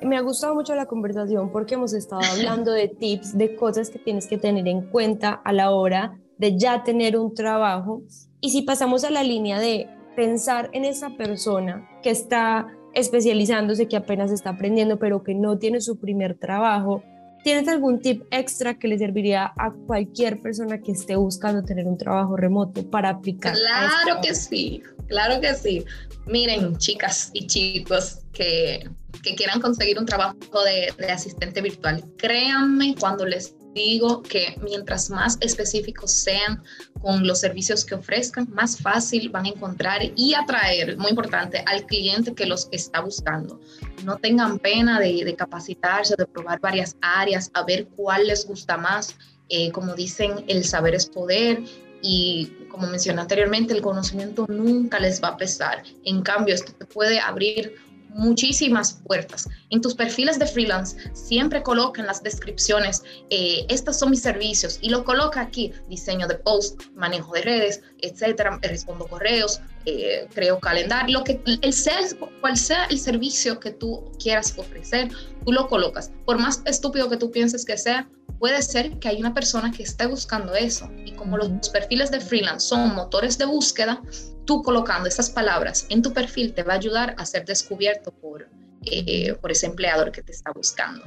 Me 0.00 0.16
ha 0.16 0.20
gustado 0.20 0.54
mucho 0.54 0.74
la 0.74 0.86
conversación 0.86 1.50
porque 1.50 1.74
hemos 1.74 1.92
estado 1.92 2.22
hablando 2.32 2.72
de 2.72 2.88
tips, 2.88 3.36
de 3.36 3.56
cosas 3.56 3.90
que 3.90 3.98
tienes 3.98 4.26
que 4.26 4.38
tener 4.38 4.66
en 4.68 4.82
cuenta 4.82 5.40
a 5.44 5.52
la 5.52 5.70
hora 5.70 6.18
de 6.38 6.56
ya 6.56 6.84
tener 6.84 7.18
un 7.18 7.34
trabajo. 7.34 8.02
Y 8.40 8.50
si 8.50 8.62
pasamos 8.62 9.04
a 9.04 9.10
la 9.10 9.22
línea 9.22 9.58
de 9.58 9.88
pensar 10.14 10.70
en 10.72 10.84
esa 10.84 11.10
persona 11.10 11.88
que 12.02 12.10
está 12.10 12.66
especializándose, 12.94 13.88
que 13.88 13.96
apenas 13.96 14.30
está 14.30 14.50
aprendiendo, 14.50 14.98
pero 14.98 15.22
que 15.22 15.34
no 15.34 15.58
tiene 15.58 15.80
su 15.80 15.98
primer 15.98 16.34
trabajo. 16.34 17.02
¿Tienes 17.44 17.68
algún 17.68 18.00
tip 18.00 18.24
extra 18.30 18.78
que 18.78 18.88
le 18.88 18.98
serviría 18.98 19.52
a 19.56 19.72
cualquier 19.86 20.40
persona 20.42 20.80
que 20.80 20.92
esté 20.92 21.16
buscando 21.16 21.62
tener 21.62 21.86
un 21.86 21.96
trabajo 21.96 22.36
remoto 22.36 22.88
para 22.90 23.10
aplicar? 23.10 23.54
Claro 23.54 24.20
que 24.20 24.34
sí, 24.34 24.82
claro 25.06 25.40
que 25.40 25.54
sí. 25.54 25.84
Miren, 26.26 26.76
chicas 26.76 27.30
y 27.32 27.46
chicos 27.46 28.20
que, 28.32 28.88
que 29.22 29.34
quieran 29.34 29.60
conseguir 29.60 29.98
un 29.98 30.04
trabajo 30.04 30.36
de, 30.64 30.92
de 30.98 31.12
asistente 31.12 31.62
virtual, 31.62 32.04
créanme 32.18 32.94
cuando 32.98 33.24
les 33.24 33.54
digo 33.74 34.22
que 34.22 34.56
mientras 34.62 35.10
más 35.10 35.38
específicos 35.40 36.10
sean 36.10 36.62
con 37.00 37.26
los 37.26 37.40
servicios 37.40 37.84
que 37.84 37.94
ofrezcan, 37.94 38.48
más 38.50 38.78
fácil 38.78 39.28
van 39.28 39.46
a 39.46 39.48
encontrar 39.48 40.00
y 40.16 40.34
atraer, 40.34 40.96
muy 40.96 41.10
importante, 41.10 41.62
al 41.66 41.86
cliente 41.86 42.34
que 42.34 42.46
los 42.46 42.68
está 42.72 43.00
buscando. 43.00 43.60
No 44.04 44.16
tengan 44.16 44.58
pena 44.58 44.98
de, 44.98 45.34
capacitarse, 45.36 46.14
de 46.16 46.26
probar 46.26 46.60
varias 46.60 46.96
áreas, 47.00 47.50
a 47.54 47.64
ver 47.64 47.86
cuál 47.96 48.26
les 48.26 48.46
gusta 48.46 48.76
más. 48.76 49.16
Eh, 49.48 49.70
como 49.72 49.94
dicen, 49.94 50.44
el 50.46 50.64
saber 50.64 50.94
es 50.94 51.06
poder 51.06 51.62
y 52.02 52.52
como 52.70 52.86
mencioné 52.86 53.20
anteriormente, 53.20 53.74
el 53.74 53.82
conocimiento 53.82 54.46
nunca 54.48 55.00
les 55.00 55.22
va 55.22 55.28
a 55.28 55.36
pesar. 55.36 55.82
En 56.04 56.22
cambio, 56.22 56.54
esto 56.54 56.72
te 56.72 56.84
puede 56.84 57.18
abrir 57.18 57.74
muchísimas 58.18 59.00
puertas. 59.06 59.48
En 59.70 59.80
tus 59.80 59.94
perfiles 59.94 60.38
de 60.38 60.46
freelance 60.46 60.96
siempre 61.14 61.62
coloca 61.62 62.00
en 62.00 62.06
las 62.06 62.22
descripciones, 62.22 63.02
eh, 63.30 63.64
estos 63.68 63.98
son 63.98 64.10
mis 64.10 64.20
servicios 64.20 64.78
y 64.82 64.90
lo 64.90 65.04
coloca 65.04 65.40
aquí, 65.40 65.72
diseño 65.88 66.26
de 66.26 66.34
post, 66.34 66.82
manejo 66.94 67.32
de 67.32 67.42
redes, 67.42 67.82
etcétera, 68.00 68.58
respondo 68.62 69.06
correos, 69.06 69.60
eh, 69.86 70.28
creo 70.34 70.58
calendario, 70.58 71.18
lo 71.18 71.24
que 71.24 71.40
el 71.62 71.72
sea, 71.72 71.98
cual 72.40 72.56
sea 72.56 72.84
el 72.86 72.98
servicio 72.98 73.58
que 73.60 73.70
tú 73.70 74.12
quieras 74.22 74.52
ofrecer, 74.58 75.08
tú 75.44 75.52
lo 75.52 75.68
colocas. 75.68 76.10
Por 76.26 76.38
más 76.38 76.60
estúpido 76.66 77.08
que 77.08 77.16
tú 77.16 77.30
pienses 77.30 77.64
que 77.64 77.78
sea, 77.78 78.08
puede 78.38 78.62
ser 78.62 78.98
que 78.98 79.08
hay 79.08 79.20
una 79.20 79.34
persona 79.34 79.70
que 79.70 79.82
esté 79.82 80.06
buscando 80.06 80.54
eso. 80.54 80.90
Y 81.04 81.12
como 81.12 81.36
los 81.36 81.68
perfiles 81.70 82.10
de 82.10 82.20
freelance 82.20 82.66
son 82.66 82.94
motores 82.94 83.38
de 83.38 83.46
búsqueda, 83.46 84.02
tú 84.44 84.62
colocando 84.62 85.08
esas 85.08 85.30
palabras 85.30 85.86
en 85.90 86.02
tu 86.02 86.12
perfil 86.12 86.54
te 86.54 86.62
va 86.62 86.74
a 86.74 86.76
ayudar 86.76 87.14
a 87.18 87.26
ser 87.26 87.44
descubierto 87.44 88.12
por, 88.12 88.48
eh, 88.84 89.34
por 89.34 89.50
ese 89.50 89.66
empleador 89.66 90.12
que 90.12 90.22
te 90.22 90.32
está 90.32 90.52
buscando. 90.52 91.04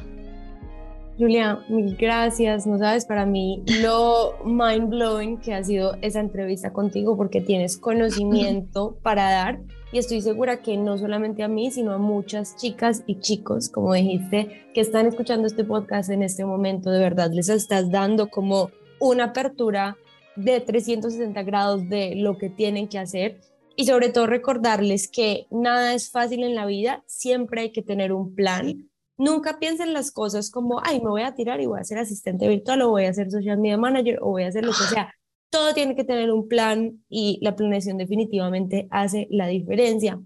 Julia, 1.17 1.63
mil 1.69 1.95
gracias. 1.97 2.65
No 2.65 2.77
sabes 2.77 3.05
para 3.05 3.25
mí 3.25 3.63
lo 3.81 4.39
mind 4.45 4.89
blowing 4.89 5.37
que 5.39 5.53
ha 5.53 5.63
sido 5.63 5.97
esa 6.01 6.19
entrevista 6.19 6.73
contigo 6.73 7.15
porque 7.17 7.41
tienes 7.41 7.77
conocimiento 7.77 8.97
para 9.03 9.29
dar 9.31 9.59
y 9.91 9.97
estoy 9.97 10.21
segura 10.21 10.61
que 10.61 10.77
no 10.77 10.97
solamente 10.97 11.43
a 11.43 11.47
mí, 11.47 11.69
sino 11.69 11.91
a 11.93 11.97
muchas 11.97 12.55
chicas 12.55 13.03
y 13.07 13.19
chicos, 13.19 13.69
como 13.69 13.93
dijiste, 13.93 14.65
que 14.73 14.81
están 14.81 15.07
escuchando 15.07 15.47
este 15.47 15.65
podcast 15.65 16.09
en 16.09 16.23
este 16.23 16.45
momento, 16.45 16.91
de 16.91 16.99
verdad 16.99 17.31
les 17.33 17.49
estás 17.49 17.91
dando 17.91 18.29
como 18.29 18.71
una 18.99 19.25
apertura 19.25 19.97
de 20.37 20.61
360 20.61 21.43
grados 21.43 21.89
de 21.89 22.15
lo 22.15 22.37
que 22.37 22.49
tienen 22.49 22.87
que 22.87 22.99
hacer. 22.99 23.41
Y 23.75 23.85
sobre 23.85 24.09
todo 24.09 24.27
recordarles 24.27 25.09
que 25.09 25.47
nada 25.49 25.93
es 25.93 26.09
fácil 26.09 26.43
en 26.43 26.55
la 26.55 26.65
vida, 26.65 27.03
siempre 27.07 27.61
hay 27.61 27.71
que 27.71 27.81
tener 27.81 28.13
un 28.13 28.33
plan. 28.35 28.89
Nunca 29.17 29.59
piensen 29.59 29.93
las 29.93 30.11
cosas 30.11 30.51
como, 30.51 30.81
ay, 30.83 31.01
me 31.01 31.09
voy 31.09 31.23
a 31.23 31.35
tirar 31.35 31.59
y 31.61 31.65
voy 31.65 31.79
a 31.79 31.83
ser 31.83 31.97
asistente 31.97 32.47
virtual 32.47 32.81
o 32.81 32.89
voy 32.89 33.05
a 33.05 33.13
ser 33.13 33.29
social 33.29 33.57
media 33.57 33.77
manager 33.77 34.19
o 34.21 34.29
voy 34.29 34.43
a 34.43 34.47
hacer 34.47 34.65
lo 34.65 34.71
que 34.71 34.83
sea 34.93 35.13
todo 35.51 35.73
tiene 35.73 35.95
que 35.95 36.05
tener 36.05 36.31
un 36.31 36.47
plan 36.47 37.03
y 37.09 37.37
la 37.41 37.55
planeación 37.55 37.97
definitivamente 37.97 38.87
hace 38.89 39.27
la 39.29 39.47
diferencia. 39.47 40.19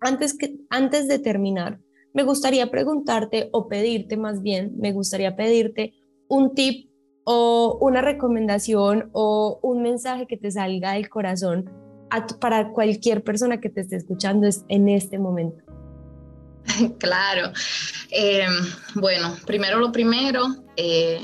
Antes, 0.00 0.36
que, 0.36 0.56
antes 0.70 1.06
de 1.06 1.18
terminar, 1.18 1.78
me 2.14 2.22
gustaría 2.22 2.70
preguntarte 2.70 3.50
o 3.52 3.68
pedirte 3.68 4.16
más 4.16 4.42
bien, 4.42 4.72
me 4.78 4.92
gustaría 4.92 5.36
pedirte 5.36 5.94
un 6.28 6.54
tip 6.54 6.90
o 7.24 7.78
una 7.80 8.00
recomendación 8.00 9.10
o 9.12 9.60
un 9.62 9.82
mensaje 9.82 10.26
que 10.26 10.36
te 10.36 10.50
salga 10.50 10.92
del 10.92 11.08
corazón 11.08 11.70
para 12.40 12.70
cualquier 12.70 13.22
persona 13.22 13.60
que 13.60 13.68
te 13.68 13.82
esté 13.82 13.96
escuchando 13.96 14.48
en 14.68 14.88
este 14.88 15.18
momento. 15.18 15.62
Claro. 16.98 17.52
Eh, 18.10 18.46
bueno, 18.94 19.36
primero 19.46 19.78
lo 19.78 19.92
primero, 19.92 20.46
eh, 20.76 21.20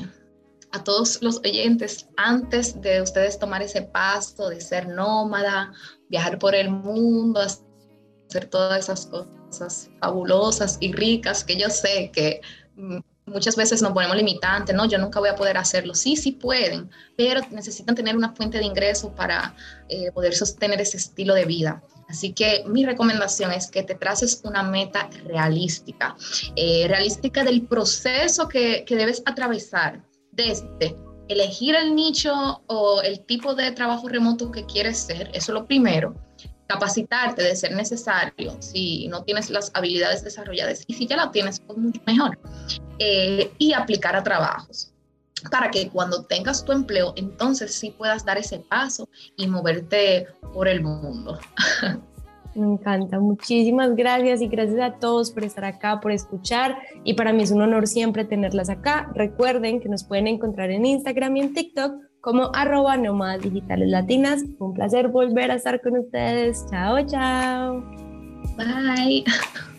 a 0.71 0.83
todos 0.83 1.21
los 1.21 1.37
oyentes, 1.39 2.07
antes 2.17 2.79
de 2.81 3.01
ustedes 3.01 3.37
tomar 3.37 3.61
ese 3.61 3.81
paso 3.81 4.49
de 4.49 4.61
ser 4.61 4.87
nómada, 4.87 5.73
viajar 6.09 6.39
por 6.39 6.55
el 6.55 6.69
mundo, 6.69 7.41
hacer 7.41 8.45
todas 8.49 8.79
esas 8.79 9.05
cosas 9.07 9.89
fabulosas 9.99 10.77
y 10.79 10.93
ricas 10.93 11.43
que 11.43 11.57
yo 11.57 11.69
sé 11.69 12.09
que 12.13 12.41
mm, 12.75 12.99
muchas 13.25 13.55
veces 13.55 13.81
nos 13.81 13.91
ponemos 13.91 14.15
limitantes, 14.15 14.75
no, 14.75 14.85
yo 14.85 14.97
nunca 14.97 15.19
voy 15.19 15.29
a 15.29 15.35
poder 15.35 15.57
hacerlo. 15.57 15.93
Sí, 15.93 16.15
sí 16.15 16.31
pueden, 16.31 16.89
pero 17.17 17.41
necesitan 17.51 17.95
tener 17.95 18.15
una 18.15 18.33
fuente 18.33 18.57
de 18.57 18.65
ingreso 18.65 19.13
para 19.13 19.55
eh, 19.89 20.11
poder 20.11 20.33
sostener 20.33 20.79
ese 20.81 20.97
estilo 20.97 21.33
de 21.33 21.45
vida. 21.45 21.83
Así 22.07 22.33
que 22.33 22.63
mi 22.67 22.85
recomendación 22.85 23.53
es 23.53 23.67
que 23.71 23.83
te 23.83 23.95
traces 23.95 24.41
una 24.43 24.63
meta 24.63 25.09
realística, 25.25 26.15
eh, 26.57 26.85
realística 26.87 27.43
del 27.43 27.61
proceso 27.61 28.49
que, 28.49 28.83
que 28.85 28.97
debes 28.97 29.23
atravesar 29.25 30.01
desde 30.31 30.95
elegir 31.27 31.75
el 31.75 31.95
nicho 31.95 32.61
o 32.67 33.01
el 33.01 33.21
tipo 33.21 33.55
de 33.55 33.71
trabajo 33.71 34.09
remoto 34.09 34.51
que 34.51 34.65
quieres 34.65 34.97
ser, 34.99 35.29
eso 35.33 35.51
es 35.51 35.59
lo 35.59 35.65
primero, 35.65 36.15
capacitarte 36.67 37.43
de 37.43 37.55
ser 37.55 37.73
necesario 37.75 38.55
si 38.59 39.07
no 39.07 39.23
tienes 39.23 39.49
las 39.49 39.71
habilidades 39.73 40.23
desarrolladas 40.23 40.83
y 40.87 40.93
si 40.93 41.07
ya 41.07 41.17
la 41.17 41.31
tienes, 41.31 41.59
pues 41.59 41.77
mucho 41.77 42.01
mejor, 42.05 42.37
eh, 42.99 43.51
y 43.57 43.73
aplicar 43.73 44.15
a 44.15 44.23
trabajos 44.23 44.91
para 45.49 45.71
que 45.71 45.89
cuando 45.89 46.23
tengas 46.25 46.63
tu 46.63 46.71
empleo, 46.71 47.13
entonces 47.15 47.73
sí 47.73 47.91
puedas 47.91 48.25
dar 48.25 48.37
ese 48.37 48.59
paso 48.59 49.09
y 49.37 49.47
moverte 49.47 50.27
por 50.53 50.67
el 50.67 50.81
mundo. 50.81 51.39
Me 52.55 52.67
encanta, 52.67 53.19
muchísimas 53.19 53.95
gracias 53.95 54.41
y 54.41 54.47
gracias 54.47 54.79
a 54.81 54.99
todos 54.99 55.31
por 55.31 55.43
estar 55.43 55.63
acá, 55.63 56.01
por 56.01 56.11
escuchar 56.11 56.77
y 57.03 57.13
para 57.13 57.31
mí 57.31 57.43
es 57.43 57.51
un 57.51 57.61
honor 57.61 57.87
siempre 57.87 58.25
tenerlas 58.25 58.69
acá. 58.69 59.09
Recuerden 59.15 59.79
que 59.79 59.89
nos 59.89 60.03
pueden 60.03 60.27
encontrar 60.27 60.69
en 60.69 60.85
Instagram 60.85 61.37
y 61.37 61.41
en 61.41 61.53
TikTok 61.53 61.93
como 62.21 62.51
arroba 62.53 62.97
digitales 63.37 63.89
latinas. 63.89 64.43
Un 64.59 64.73
placer 64.73 65.07
volver 65.07 65.51
a 65.51 65.55
estar 65.55 65.81
con 65.81 65.97
ustedes. 65.97 66.65
Chao, 66.69 67.05
chao. 67.05 67.83
Bye. 68.57 69.23